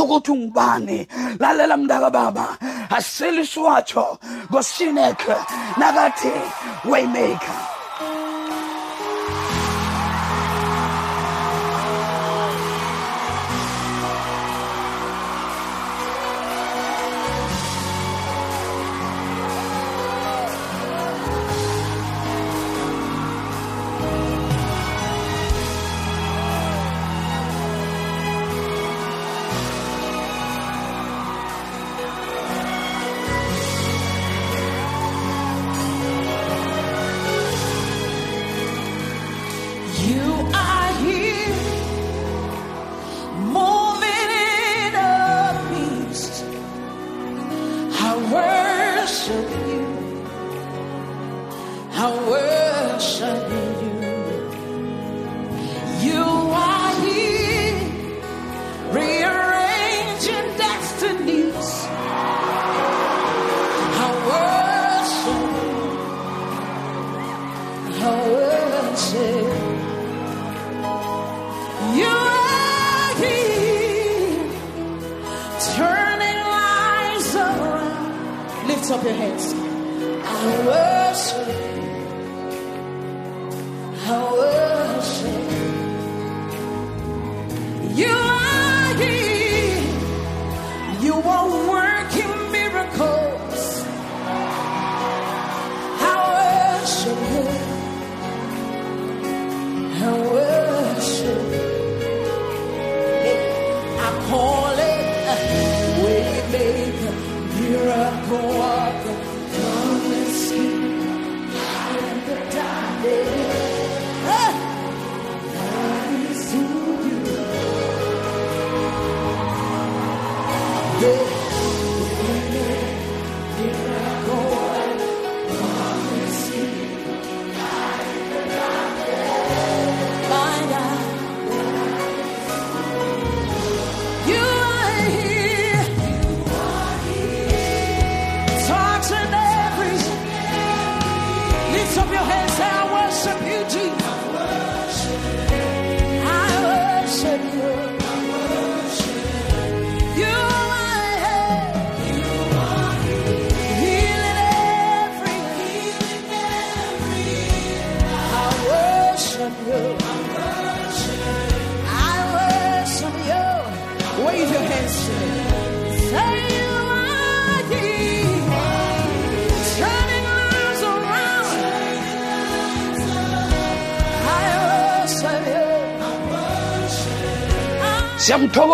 [0.00, 1.06] ukuthi ungubani.
[1.38, 2.58] Lalela mntaka baba
[2.90, 4.18] asiseliswatsho
[4.50, 5.20] ngosinek
[5.78, 6.32] nakathi
[6.84, 7.71] waymaker.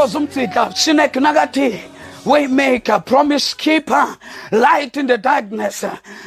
[0.09, 1.81] Siyamthokoza umdzidla sinek nakathi
[2.25, 4.17] waymaker promise keeper
[4.53, 5.85] light in the darkness.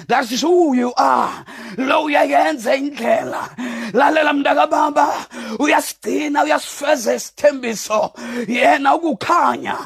[0.08, 1.46] That is who you are.
[1.78, 3.50] Lo uyayenza indlela.
[3.94, 5.14] Lalela mntakababa
[5.60, 8.14] uyasigcina uyasifeza isithembiso
[8.48, 9.78] yena ukukhanya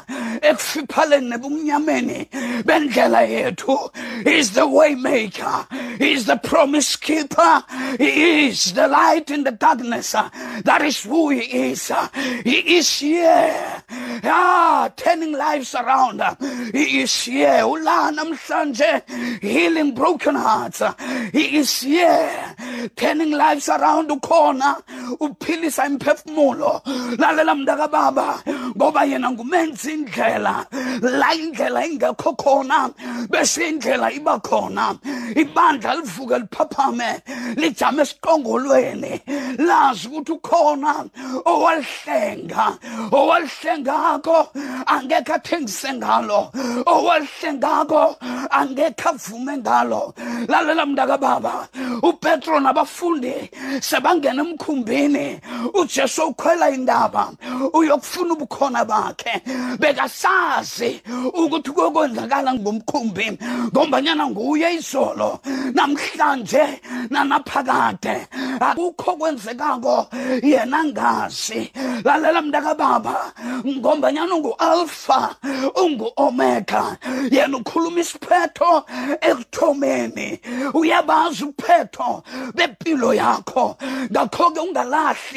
[0.42, 2.28] ekufiphaleni nebumnyameni
[2.64, 3.90] bendlela yethu.
[4.24, 5.66] He is the waymaker.
[5.98, 7.62] He is the promise keeper.
[7.98, 10.12] He is the light in the darkness.
[10.12, 11.92] That is who he is.
[12.44, 13.82] He is here.
[14.24, 16.22] Ah turning lives around.
[16.72, 17.62] He is here.
[17.64, 20.82] Ula namhlanje healing broken hearts.
[21.32, 22.54] He is here
[22.96, 24.10] turning lives around.
[24.10, 24.82] Ukhona
[25.56, 26.82] uphilisa imphefumulo.
[27.18, 28.42] Lalela mntakababa
[28.76, 30.66] ngoba yena ngumenzi indlela.
[31.02, 32.90] La indlela ingekho khona
[33.30, 34.98] bese indlela iba khona.
[35.34, 37.22] Ibandla livuke liphaphame
[37.56, 39.20] lijame esiqongolweni.
[39.58, 41.04] Lazi ukuthi ukhona
[41.44, 42.78] owalihlenga.
[43.12, 44.48] Owalihlengako
[44.86, 46.50] angekho athengise ngalo.
[46.86, 48.16] Owalihlengako
[48.50, 50.14] angekho avume ngalo.
[50.48, 51.68] Lalela mntakababa
[52.02, 53.50] upetro nabafundi
[53.80, 55.40] sebangena emkhumbini.
[55.74, 57.32] Ujesu ukhwela indaba.
[57.72, 59.42] Uyokufuna ubukhona bakhe.
[59.78, 61.00] Bekasazi
[61.34, 63.38] ukuthi kokwenzakala ngomkhumbi
[63.72, 65.40] ngombanyana nguye izolo.
[65.74, 66.80] Namhlanje
[67.10, 68.26] nanaphakade.
[68.60, 70.06] Akukho kwenzekako
[70.42, 71.72] yena ngazi
[72.04, 73.32] lalela mntakababa
[73.66, 75.36] ngombanyana ungu-alpha
[75.82, 76.96] ungu-omega.
[77.30, 78.84] Yena ukhuluma isiphetho
[79.20, 80.40] ekuthomeni.
[80.74, 82.22] Uyabazi uphetho
[82.54, 83.76] bempilo yakho.
[84.10, 85.35] Ngakho-ke ungalahli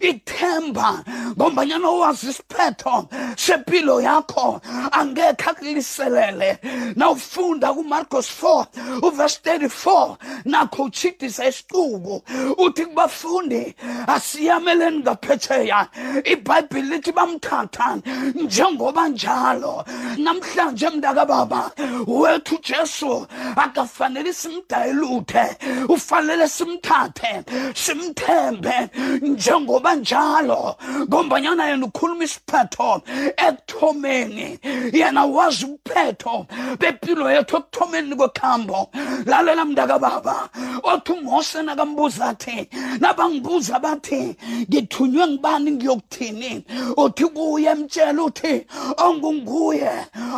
[0.00, 1.04] ithemba.
[1.36, 4.60] Ngombanyana owazi isiphetho sempilo yakho
[4.92, 6.58] angekhe akuliselele.
[6.96, 8.66] Nawufunda kumarcos 4
[9.02, 12.22] uvesi 34 nakho uchidisa isicuku.
[12.58, 13.74] Uthi kubafundi
[14.06, 15.88] asiyameleni ngaphetsheya.
[16.24, 17.98] Ibhayibhile lithi bamthatha
[18.34, 19.84] njengoba njalo.
[20.16, 21.70] Namhlanje mntakababa
[22.06, 23.26] wethu ujesu
[23.56, 25.56] akafanele simdayiluthe
[25.88, 27.44] ufanele simthathe
[27.74, 28.88] simthembe
[29.36, 30.76] njengoba njalo
[31.08, 33.02] ngombanyana yena ukhuluma isiphetho
[33.46, 34.58] ekuthomeni.
[34.92, 36.46] Yena wazi uphetho
[36.80, 38.90] bempilo yethu ekuthomeni kwekhambo.
[39.26, 40.48] Lalela mntakababa
[40.82, 42.68] othi umose nakambuza athi
[43.00, 44.36] nabangibuza bathi
[44.68, 46.64] ngithunywe ngibani ngiyokuthini?
[46.96, 48.66] Uthi kuye mtshela uthi
[49.04, 49.92] ongunguye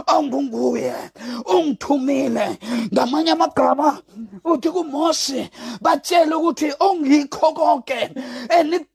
[0.07, 0.95] ongunguye
[1.55, 2.59] ungithumile.
[2.93, 3.99] Ngamanye amagama
[4.45, 8.11] uthi kuMose batshele ukuthi ongikho konke
[8.59, 8.88] enikudingako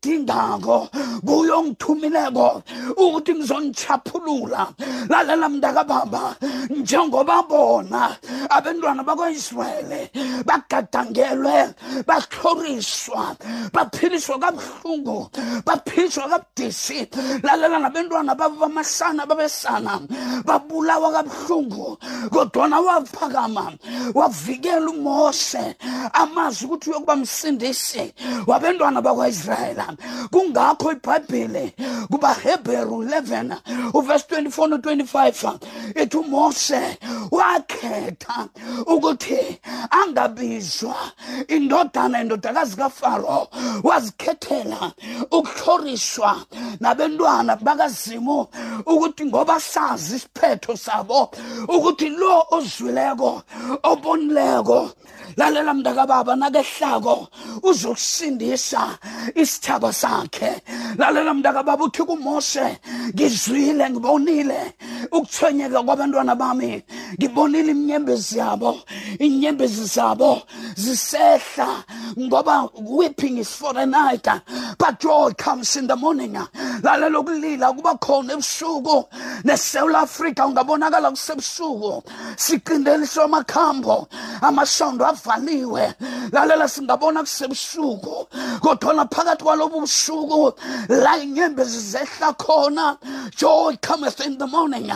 [1.26, 2.62] kuye ongithumileko
[2.98, 4.68] ukuthi ngizonichaphulula
[5.10, 6.36] lalela mntakababa
[6.70, 8.16] njengoba bona
[8.50, 10.02] abantwana bakwa-israyeli
[10.46, 11.74] bagadangelwe
[12.08, 13.36] bahloriswa
[13.74, 15.30] baphiliswa kabuhlungu
[15.66, 17.08] baphiliswa kabudisi
[17.44, 20.00] lalela nabantwana babo bamasana babesana
[20.46, 21.98] babulawa kabuhlungu
[22.30, 23.72] kodwana waphakama
[24.14, 25.76] wavikela umose
[26.14, 28.14] amazi ukuthi uyokuba msindisi
[28.48, 29.02] wabantwana
[29.74, 29.98] bakwa-israyela
[30.32, 31.74] kungakho ibhayibhile
[32.12, 33.58] kubahebheru 11
[33.94, 35.58] uverse 24 no-25
[36.02, 36.98] ithi umose
[37.32, 38.48] wakhetha
[38.88, 39.60] ukuthi
[39.90, 40.96] angabizwa
[41.48, 43.48] indodana indodakazi kafaro
[43.84, 44.92] wazikhethela
[45.32, 46.38] ukuhloriswa
[46.80, 48.48] nabentwana bakazimu
[48.86, 51.32] ukuthi ngoba sazi isiphetho sabo
[51.68, 53.42] ukuthi lo ozwileko
[53.84, 54.92] obonileko
[55.38, 57.28] lalela mntakababa nakehlako
[57.64, 58.98] uzokusindisa
[59.36, 60.62] isithaba sakhe.
[60.98, 62.80] Lalela mntakababa uthi kumoshe
[63.14, 64.74] ngizwile ngibonile.
[65.12, 66.84] Ukuthwenyeka kwabantwana bami
[67.18, 68.80] ngibonile imnyembezi yabo.
[69.20, 70.42] Inyembezi zabo
[70.76, 71.84] zisehla
[72.20, 74.28] ngoba weeping is for a night.
[74.78, 76.34] But joy comes in the morning.
[76.82, 79.06] Lalela ukulila kuba khona ebusuku
[79.44, 82.04] nesouth africa ungabonakala kusebusuku.
[82.38, 84.08] Siqindeliswa amakhambo
[84.42, 85.94] amasondo avaliwe.
[86.32, 88.28] Lalela singabona kusebusuku
[88.62, 90.54] kodwa phakathi kwalobu busuku
[90.90, 92.98] la inyembezi zehla khona.
[93.36, 94.92] Joy cometh in the morning.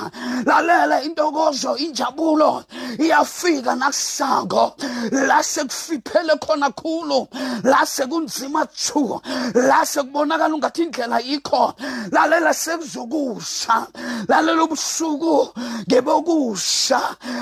[0.46, 2.64] Lalela intokozo injabulo
[3.00, 4.76] iyafika nakusako
[5.12, 7.28] la sekufiphele khona khulu
[7.64, 9.22] la sekunzima thu
[9.54, 11.74] la sekubonakala ungathi indlela yikho.
[12.12, 13.88] Lalela sekuzokusha.
[14.28, 15.54] Lalela ubusuku
[15.88, 17.02] ngebokusha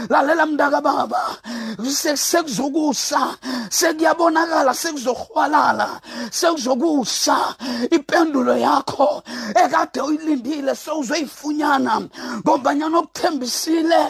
[0.10, 1.38] lalela mntaka baba
[2.76, 3.38] sekuzokusha
[3.70, 6.02] sekuyabonakala sekuzohwalala
[6.32, 7.56] sekuzokusha
[7.92, 9.24] impendulo yakho
[9.56, 12.02] ekade uyilindile sewuzoyifunyana
[12.44, 14.02] ngombanyana okuthembisile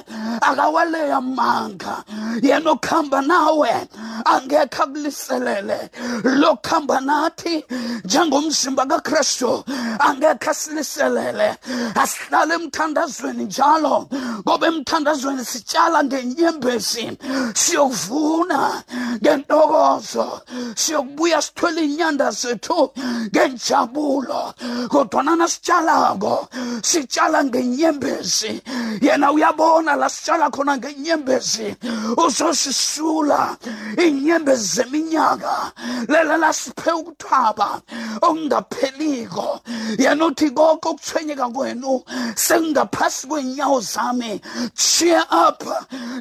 [0.41, 2.03] akawaleya manga
[2.41, 3.69] yena okuhamba nawe
[4.25, 5.89] angekhe akuliselele.
[6.23, 7.63] Lokuhamba nathi
[8.05, 9.63] njengomzimba kakristu
[9.99, 11.57] angekhe asiliselele.
[11.95, 14.07] Asihlale emthandazweni njalo
[14.41, 17.17] ngoba emthandazweni sitshala ngenyembezi
[17.53, 18.44] siyokuvuna.
[19.21, 20.41] Ngentokozo
[20.75, 22.91] siyokubuya sithwele inyanda zethu
[23.33, 24.53] ngenjabulo.
[24.89, 26.47] Kodwana nasitshalako
[26.83, 28.61] sitshala ngenyembezi.
[29.01, 31.75] Yena uyabona la sitshala khona ngenyembezi.
[32.17, 33.57] Uzosisula
[33.97, 35.71] inyembezi zeminyaka.
[36.07, 37.81] Lela lasiphe ukuthaba
[38.21, 39.59] okungapheliko.
[39.97, 42.03] Yena uthi konke ukuthwenyeka kwenu
[42.35, 44.41] sekungaphasi kwenyawo zami.
[44.75, 45.63] Cheer up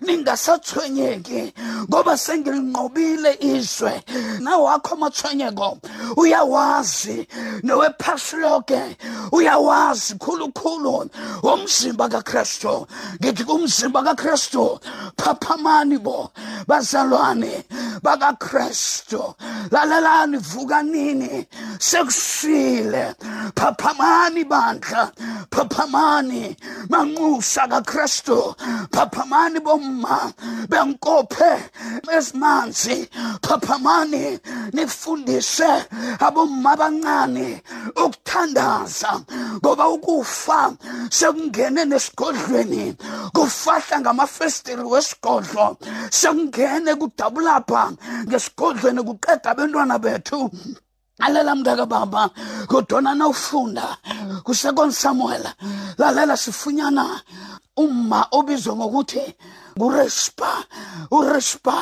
[0.02, 1.52] ningasathwenyeki.
[1.88, 4.02] Ngoba sengilinqobile izwe
[4.40, 5.78] nawakho amathwenyeko
[6.16, 7.28] uyawazi
[7.62, 8.96] nowephasi lonke
[9.32, 11.10] uyawazi khulukhulu
[11.42, 12.86] umzimba kakristu.
[13.20, 14.80] Ngithi kumzimba kakristu
[15.16, 16.30] phaphamani bo
[16.68, 17.64] bazalwane
[18.02, 19.34] bakakristu.
[19.70, 21.46] Lalelani vukanini
[21.78, 23.14] sekusile.
[23.54, 25.12] Phaphamani bandla
[25.50, 26.56] phaphamani
[26.90, 28.54] manxusa kakristu.
[28.90, 30.32] Phaphamani bomma
[30.70, 31.52] benkophe
[32.16, 33.08] ezimanzi.
[33.42, 34.38] Phaphamani
[34.72, 35.70] nifundise
[36.20, 37.62] abomma abancane
[37.96, 39.20] ukuthandaza
[39.56, 40.76] ngoba ukufa
[41.10, 42.96] sekungene nesigodlweni.
[43.34, 45.76] Kufahla ngamafestiri wesigodlo
[46.10, 47.92] sekungene kudabulapha
[48.28, 50.50] ngesigodlweni kuqeda abantwana bethu.
[51.18, 52.30] Lalela mntaka baba
[52.66, 53.96] kodwana nawufunda
[54.42, 55.44] kusekon samuel
[55.98, 57.20] lalela sifunyana
[57.76, 59.34] uma obizwa ngokuthi
[59.76, 60.64] ngurespa
[61.10, 61.76] urespa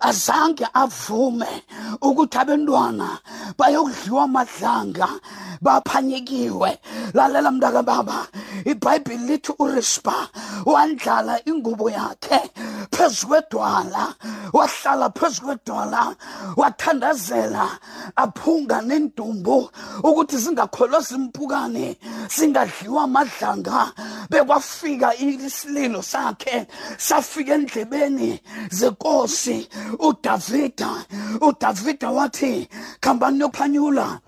[0.00, 1.52] azange avume
[2.00, 3.08] ukuthi abantwana
[3.58, 5.08] bayokudliwa amadlanga
[5.60, 6.78] baphanyekiwe.
[7.14, 8.26] Lalela mntaka baba
[8.64, 10.28] ibhayibhili lithi urespa
[10.66, 12.40] wandlala ingubo yakhe
[12.90, 14.14] phezu kwedwala
[14.52, 16.14] wahlala phezu kwedwala
[16.56, 17.68] wathandazela
[18.16, 19.70] aphunga nendumbu
[20.04, 21.96] ukuthi zingakholosi impukane
[22.28, 23.92] singadliwa amadlanga
[24.30, 26.66] bekwafika isililo sakhe
[27.32, 29.68] safika endlebeni zenkosi
[29.98, 31.04] udavida.
[31.40, 32.68] Udavida wathi
[33.00, 34.20] khambani yokuphanyula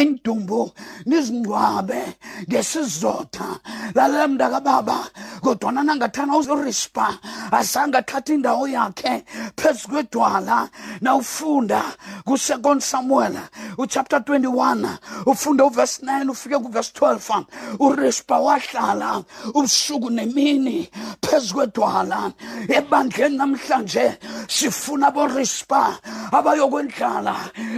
[0.00, 0.70] indumbu
[1.06, 2.02] nizingcwabe
[2.48, 3.58] ngesizotha.
[3.94, 4.98] Lalela mntaka baba
[5.40, 7.18] kodwana nangathana urispa
[7.50, 9.24] azange athatha indawo yakhe
[9.56, 10.68] phezu kwedwala.
[11.00, 11.82] Nawufunda
[12.24, 13.36] ku-second samuel
[13.78, 17.44] uchapter 21 ufunda uverse 9 ufike kuverse 12
[17.78, 19.22] urispa wahlala
[19.54, 20.88] ubusuku nemini
[21.22, 22.32] phezu kwedwala.
[22.68, 24.18] Ebandleni namhlanje
[24.52, 25.98] sifuna borispa
[26.32, 27.36] abayokwendlala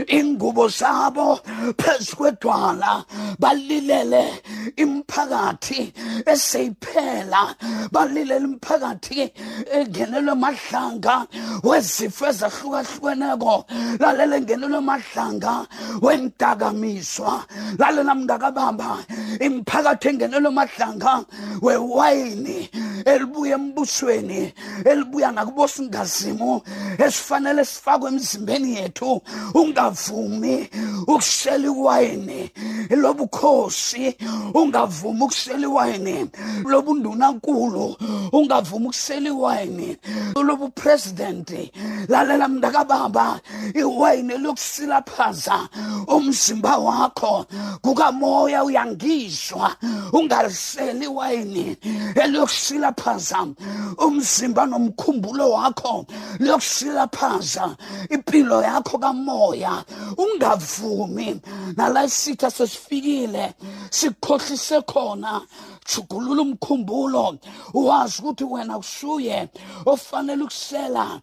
[0.09, 1.41] ingubo zabo
[1.79, 3.05] phezu kwedwala
[3.39, 4.25] balilele
[4.77, 5.93] imphakathi
[6.33, 7.43] eseyiphela
[7.95, 9.33] balilele imphakathi
[9.77, 11.15] engenelwe amadlanga
[11.63, 13.55] wezifo ezahlukahlukeneko
[14.03, 15.55] lalela engenelwe amadlanga
[16.05, 17.35] wendakamiswa
[17.79, 18.91] lalela mndakababa
[19.47, 21.13] imphakathi engenelwe amadlanga
[21.63, 22.59] wewayini
[23.05, 24.53] elibuya embusweni
[24.91, 26.64] elibuya nakubosingazimu
[26.99, 29.23] esifanele sifakwe emzimbeni yethu
[29.55, 30.71] ungavumi
[31.07, 32.51] ukushela iwayini
[32.91, 34.17] lobukhosi
[34.55, 36.31] ungavumi ukusela iwayini
[36.65, 37.97] lobundunankulu
[38.33, 39.97] ungavumi ukusela iwayini
[40.35, 41.73] lobupresidenti
[42.09, 43.41] lalela mntakababa
[43.75, 45.69] iwayini lokusilaphaza
[46.07, 47.47] umzimba wakho.
[47.83, 49.77] Kukamoya uyangizwa
[50.13, 51.77] ungaliseli iwayini
[52.15, 53.47] eliyokusilaphaza
[53.99, 56.07] umzimba nomkhumbulo wakho.
[56.55, 57.77] Liyokusilaphaza
[58.11, 59.85] impilo yakho kamoya
[60.17, 61.41] ungavumi.
[61.77, 63.55] Nala isitha sesifikile
[63.91, 65.43] sikhohlise khona.
[65.87, 67.39] Jugulula umkhumbulo
[67.75, 69.49] wazi ukuthi wena usuye
[69.87, 71.21] ofanele ukusela.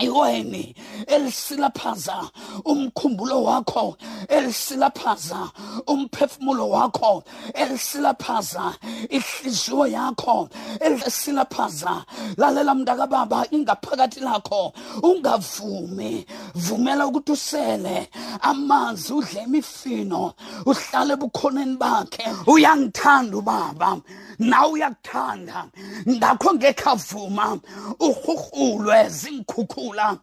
[0.00, 0.74] Iwayini
[1.06, 2.30] elisilaphaza
[2.64, 3.96] umkhumbulo wakho
[4.28, 5.50] elisilaphaza
[5.86, 7.24] umphefumulo wakho
[7.54, 8.74] elisilaphaza
[9.08, 10.48] ihliziyo yakho
[10.80, 12.04] elisilaphaza
[12.36, 14.72] lalela mntakababa ingaphakathi lakho.
[15.02, 18.08] Ungavumi vumela ukuthi usele
[18.40, 20.34] amanzi udle imifino
[20.66, 22.24] uhlale ebukhoneni bakhe.
[22.46, 24.00] Uyangithanda ubaba.
[24.40, 25.66] Nawe uyakuthanda
[26.08, 27.58] ngakho ngekhavuma
[28.00, 30.16] uhuhulwe zinkhukhula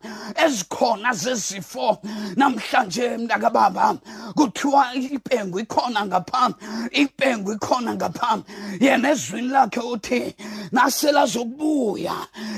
[0.46, 1.98] ezikhona zezifo.
[2.36, 3.98] Namhlanje mntakababa
[4.36, 6.54] kuthiwa ipengu ikhona ngapha
[6.92, 8.42] ipengu ikhona ngapha.
[8.80, 10.36] Yena ezwini lakhe uthi
[10.72, 12.16] nasela zokubuya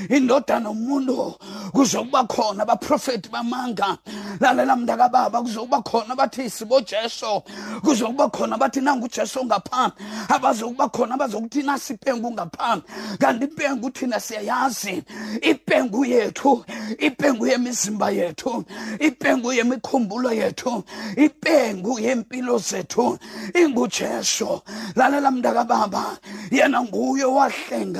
[0.08, 1.34] indodana umuntu
[1.72, 3.98] kuzokuba khona abaprofeti bamanga.
[4.40, 7.42] Lalela mntakababa kuzokuba khona bathi sibojesu
[7.84, 9.92] kuzokuba khona bathi nangujesu ngapha
[10.28, 12.82] abazokuba khona bazokuthi nasi ipengu ngapha
[13.18, 15.02] kanti ipengu thina siyayazi
[15.42, 16.64] ipengu yethu
[16.98, 18.64] ipengu yemizimba yethu
[18.98, 20.84] ipengu yemikhumbulo yethu
[21.16, 23.18] ipengu yempilo zethu.
[23.54, 24.60] Ingujesu
[24.96, 26.04] lalela mntakababa
[26.50, 27.99] yena nguye wahlenga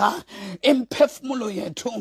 [0.63, 1.93] imphefumulo yethu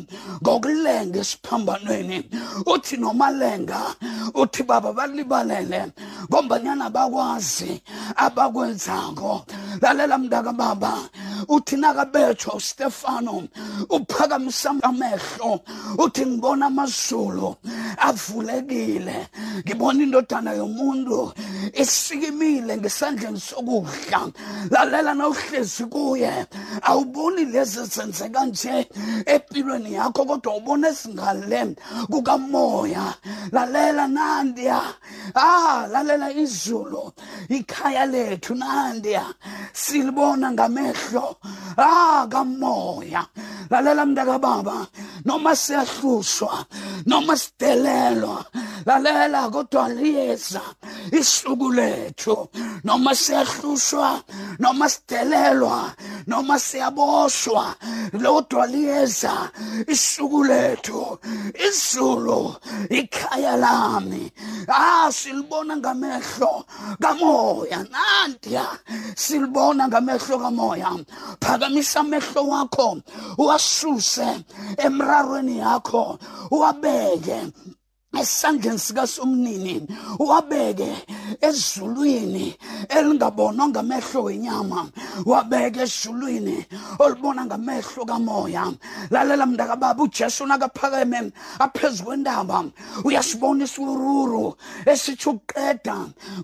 [0.41, 2.17] ngokulenga esiphambanweni.
[2.65, 3.81] Uthi nomalenga
[4.41, 5.91] uthi baba balibalele
[6.29, 7.81] ngombanyana bakwazi
[8.15, 9.45] abakwenzako.
[9.81, 10.93] Lalela mntakababa
[11.47, 13.47] uthi nakabethwa ustefano
[13.89, 15.59] uphakamisa amehlo
[15.97, 17.55] uthi ngibona amazulu
[17.97, 19.27] avulekile
[19.65, 21.33] ngibona indodana yomuntu
[21.73, 24.19] isikimile ngesandleni sokudla.
[24.71, 26.45] Lalela nawuhlezi kuye
[26.81, 28.87] awuboni lezi zenzeka nje
[29.25, 31.75] empilweni yakho kodwa ubona ezingale
[32.11, 33.05] kukamoya.
[33.51, 34.81] Lalela nandiya.
[35.35, 37.11] Ah lalela izulu
[37.49, 39.25] ikhaya lethu nandiya.
[39.73, 41.37] Silibona ngamehlo.
[41.77, 43.23] Ah kamoya.
[43.69, 44.87] Lalela mntakababa
[45.25, 46.65] noma siyahlushwa
[47.05, 48.45] noma sidelelwa.
[48.85, 50.61] Lalela kodwa liyeza
[51.11, 52.49] isuku lethu.
[52.83, 54.23] Noma siyahlushwa
[54.59, 55.93] noma sidelelwa.
[56.30, 57.75] Noma siyaboshwa
[58.13, 59.34] lodwa liyeza
[59.88, 61.19] isuku lethu
[61.67, 62.55] izulu
[62.89, 64.32] ikhaya lami.
[64.67, 66.53] Ah silibona ngamehlo
[67.01, 68.65] kamoya nandiya
[69.15, 70.91] silibona ngamehlo kamoya.
[71.41, 72.97] Phakamisa amehlo wakho
[73.38, 74.30] uwasuse
[74.77, 76.19] emrarweni yakho
[76.51, 77.39] uwabeke.
[78.18, 79.88] Esandleni sikasomnini
[80.20, 80.89] wabeke
[81.41, 82.55] ezulwini
[82.89, 84.89] elingabonwa ngamehlo wenyama.
[85.26, 86.66] Wabeke ezulwini
[86.99, 88.74] olubona ngamehlo kamoya.
[89.12, 92.66] Lalela mntakababa ujesu nakaphakeme aphezu kwentaba
[93.03, 94.55] uyasibona isururu
[94.86, 95.97] esitsho ukuqeda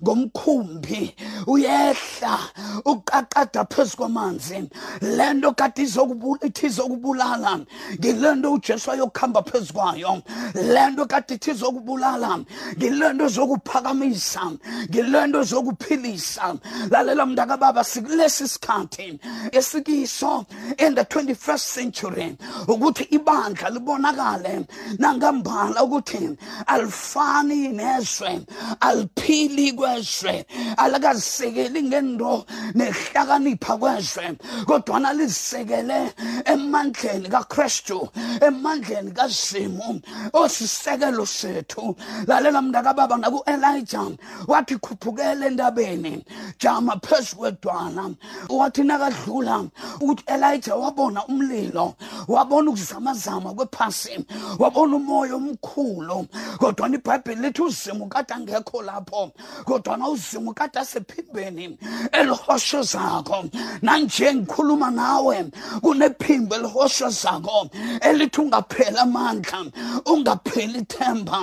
[0.03, 1.15] ngomkhumbi
[1.47, 2.39] uyehla
[2.85, 4.69] uqaqada phezu kwamanzi.
[5.01, 7.59] Le nto kade ithi izokubulala
[7.99, 10.21] ngile nto ujesu ayokuhamba phezu kwayo.
[10.53, 12.39] Le nto kade ithi zokubulala
[12.77, 14.51] ngilento zokuphakamisa
[14.89, 16.55] ngilento zokuphilisa
[16.91, 19.19] lalela mntakababa sikulesi sikhathi
[19.51, 20.45] esikiso
[20.77, 22.37] in the 21st century
[22.67, 24.65] ukuthi ibandla libonakale
[24.99, 26.37] nangambala ukuthi
[26.67, 28.41] alifani nezwe
[28.79, 30.45] aliphili kwezwe
[30.77, 36.13] alikazisekeli ngento nehlakanipha kwezwe kodwana lizisekele
[36.45, 38.09] emandleni kakristu
[38.41, 40.01] emandleni kazimu
[40.33, 41.95] osisekelo sethu
[42.27, 44.01] lalela mntakababa naku-elija
[44.47, 46.23] wathi khuphukele entabeni
[46.59, 48.03] jama phezu kwedwala.
[48.49, 49.65] Wathi nakadlula
[50.01, 51.93] ukuthi elija wabona umlilo
[52.27, 54.25] wabona ukuzamazama kwephasi
[54.59, 56.27] wabona umoya omkhulu.
[56.57, 59.31] Kodwana ibhayibheli lithi uzimu kade angekho lapho
[59.65, 61.77] kodwana uzimu kade asephimbeni
[62.11, 63.45] elihoshozako
[63.81, 65.45] nanje ngikhuluma nawe
[65.81, 67.69] kunephimbo elihoshozako
[68.01, 69.65] elithi ungapheli amandla
[70.05, 71.34] ungapheli ithemba.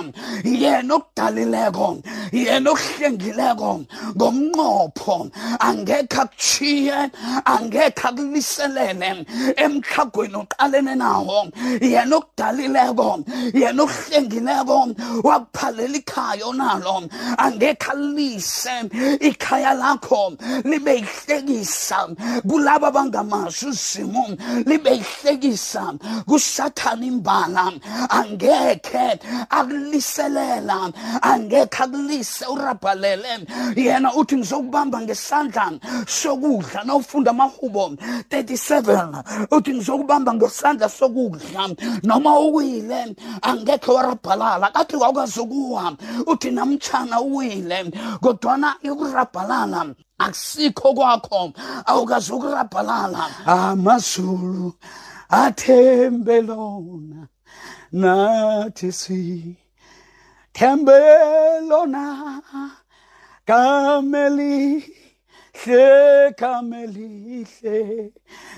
[0.43, 1.87] Yena okudalileko
[2.31, 3.71] yena okuhlengileko
[4.17, 5.15] ngomnqopho
[5.67, 6.99] angekhe akuchiye
[7.53, 9.25] angekhe akuliselele
[9.63, 11.39] emhlagweni oqalene nawo
[11.81, 13.09] yena okudalileko
[13.53, 14.77] yena okuhlengileko
[15.27, 16.95] wakuphalela ikhaya onalo
[17.37, 18.75] angekhe alise
[19.29, 20.33] ikhaya lakho
[20.69, 21.99] libe yihlekisa
[22.49, 24.25] kulabo abangamazi uzimo
[24.65, 25.93] libe yihlekisa
[26.27, 27.71] kusathana imbala
[28.09, 29.19] angekhe
[29.83, 33.45] akuliselela angekhe akulise urabhalele.
[33.75, 36.83] Yena uthi ngizokubamba ngesandla sokudla.
[36.83, 37.95] Nawufunda amahubo
[38.29, 41.69] 37 uthi ngizokubamba ngesandla sokudla.
[42.03, 45.95] Noma uwile angekhe warabhalala kathi wakwazi ukuwa
[46.27, 51.51] uthi namtshana uwile kodwana ikurabhalala akusikho kwakho
[51.85, 54.73] awukazi ukurabhalala amazulu
[55.29, 57.27] athembe lona
[57.91, 59.62] nathi si
[60.53, 60.99] thembe
[61.69, 62.05] lona
[63.47, 64.83] kameli
[65.59, 68.11] hle kamelihle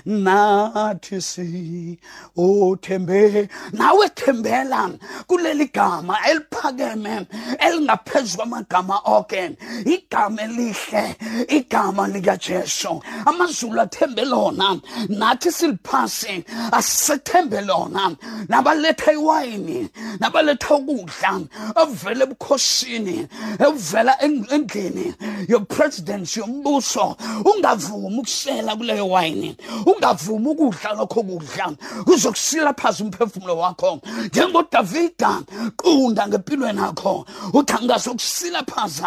[0.06, 1.98] nathi si
[2.36, 4.90] uthembe nawe thembela
[5.26, 7.26] kuleli gama eliphakeme
[7.58, 9.56] elingaphezu kwamagama onke.
[9.84, 11.16] Igama elihle
[11.48, 13.02] igama likajesu.
[13.26, 18.16] Amazulu athembe lona nathi siliphasi asithembe lona.
[18.48, 19.88] Nabaletha iwayini
[20.20, 21.40] nabaletha ukudla
[21.76, 25.14] ovela ebukhosini evela endlini
[25.48, 29.56] yopresidency yombuso ungavumi ukusela kuleyo wayini.
[29.86, 31.76] Ungavumi ukudla lokho kudla.
[32.04, 34.00] Kuzokusila phansi umphefumulo wakho.
[34.26, 35.42] Njengodavida
[35.76, 37.26] qunda ngempilweni yakho.
[37.52, 39.02] Uthi angazokusila phansi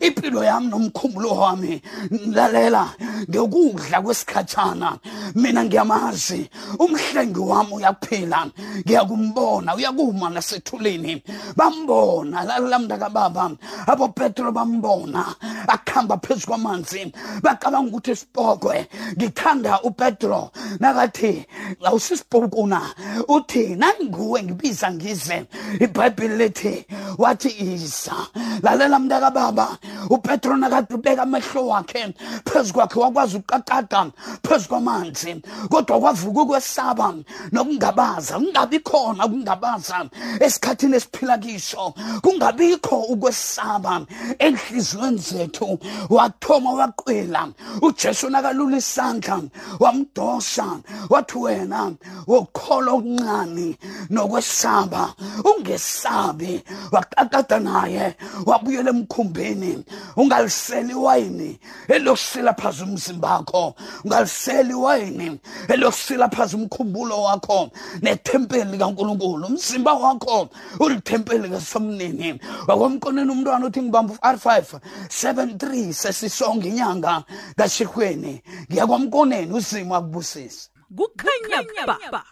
[0.00, 1.82] impilo yami nomkhumbulo wami.
[2.32, 2.94] Lalela
[3.30, 4.98] ngekudla kwesikhatshana.
[5.34, 8.46] Mina ngiyamazi umhlengi wami uyaphila
[8.86, 11.22] ngiyakumbona uyakuma nasethulini
[11.56, 13.50] bambona lalela mntakababa
[13.86, 15.34] abopetro bambona.
[15.68, 17.12] Akuhamba phezu kwamanzi.
[17.42, 20.50] Bacabanga ukuthi isipokwe ngithanda upetro
[20.80, 21.46] nakathi
[21.84, 22.80] awusisipokuna
[23.28, 25.46] uthi nanguwe ngibiza ngize
[25.80, 26.86] ibhayibhile lithi
[27.18, 28.14] wathi iza
[28.62, 29.78] lalela mntakababa.
[30.10, 34.10] Upetro nakathi ubeka amehlo wakhe phezu kwakhe wakwazi uqaqaqa
[34.42, 37.14] phezu kwamanzi kodwa kwavuka ukwesaba.
[37.52, 40.06] Nokungabaza kungabi khona ukungabaza.
[40.40, 44.06] Esikhathini esiphila kiso kungabikho ukwesaba.
[44.38, 45.78] Enhliziyweni zethu
[46.10, 47.48] wathoma waqwila
[47.82, 49.40] ujesu nakalula isandla
[49.84, 50.66] wamdosa
[51.10, 51.92] wathi wena
[52.26, 53.76] wokukholwa okuncane
[54.10, 55.14] nokwesaba
[55.44, 56.62] ungesabi.
[56.92, 58.14] Waqaqada naye
[58.46, 59.84] wabuyela emkhumbini
[60.16, 61.58] ungaliseli iwayini
[61.88, 63.74] elokusila phazi umzimba wakho?
[64.04, 67.70] Ungaliseli iwayini elokusila phazi umkhumbulo wakho?
[68.02, 70.48] Nethempeli likankulunkulu umzimba wakho
[70.80, 74.78] ulithempeli kasomnini wakwamkoneni umntwana uthi ngibamba u-r5
[75.08, 77.22] 73 sesisonke inyanga
[77.56, 81.58] kashihweni ngiyakwamkoneni simo akubusise kukhanya
[82.14, 82.22] ba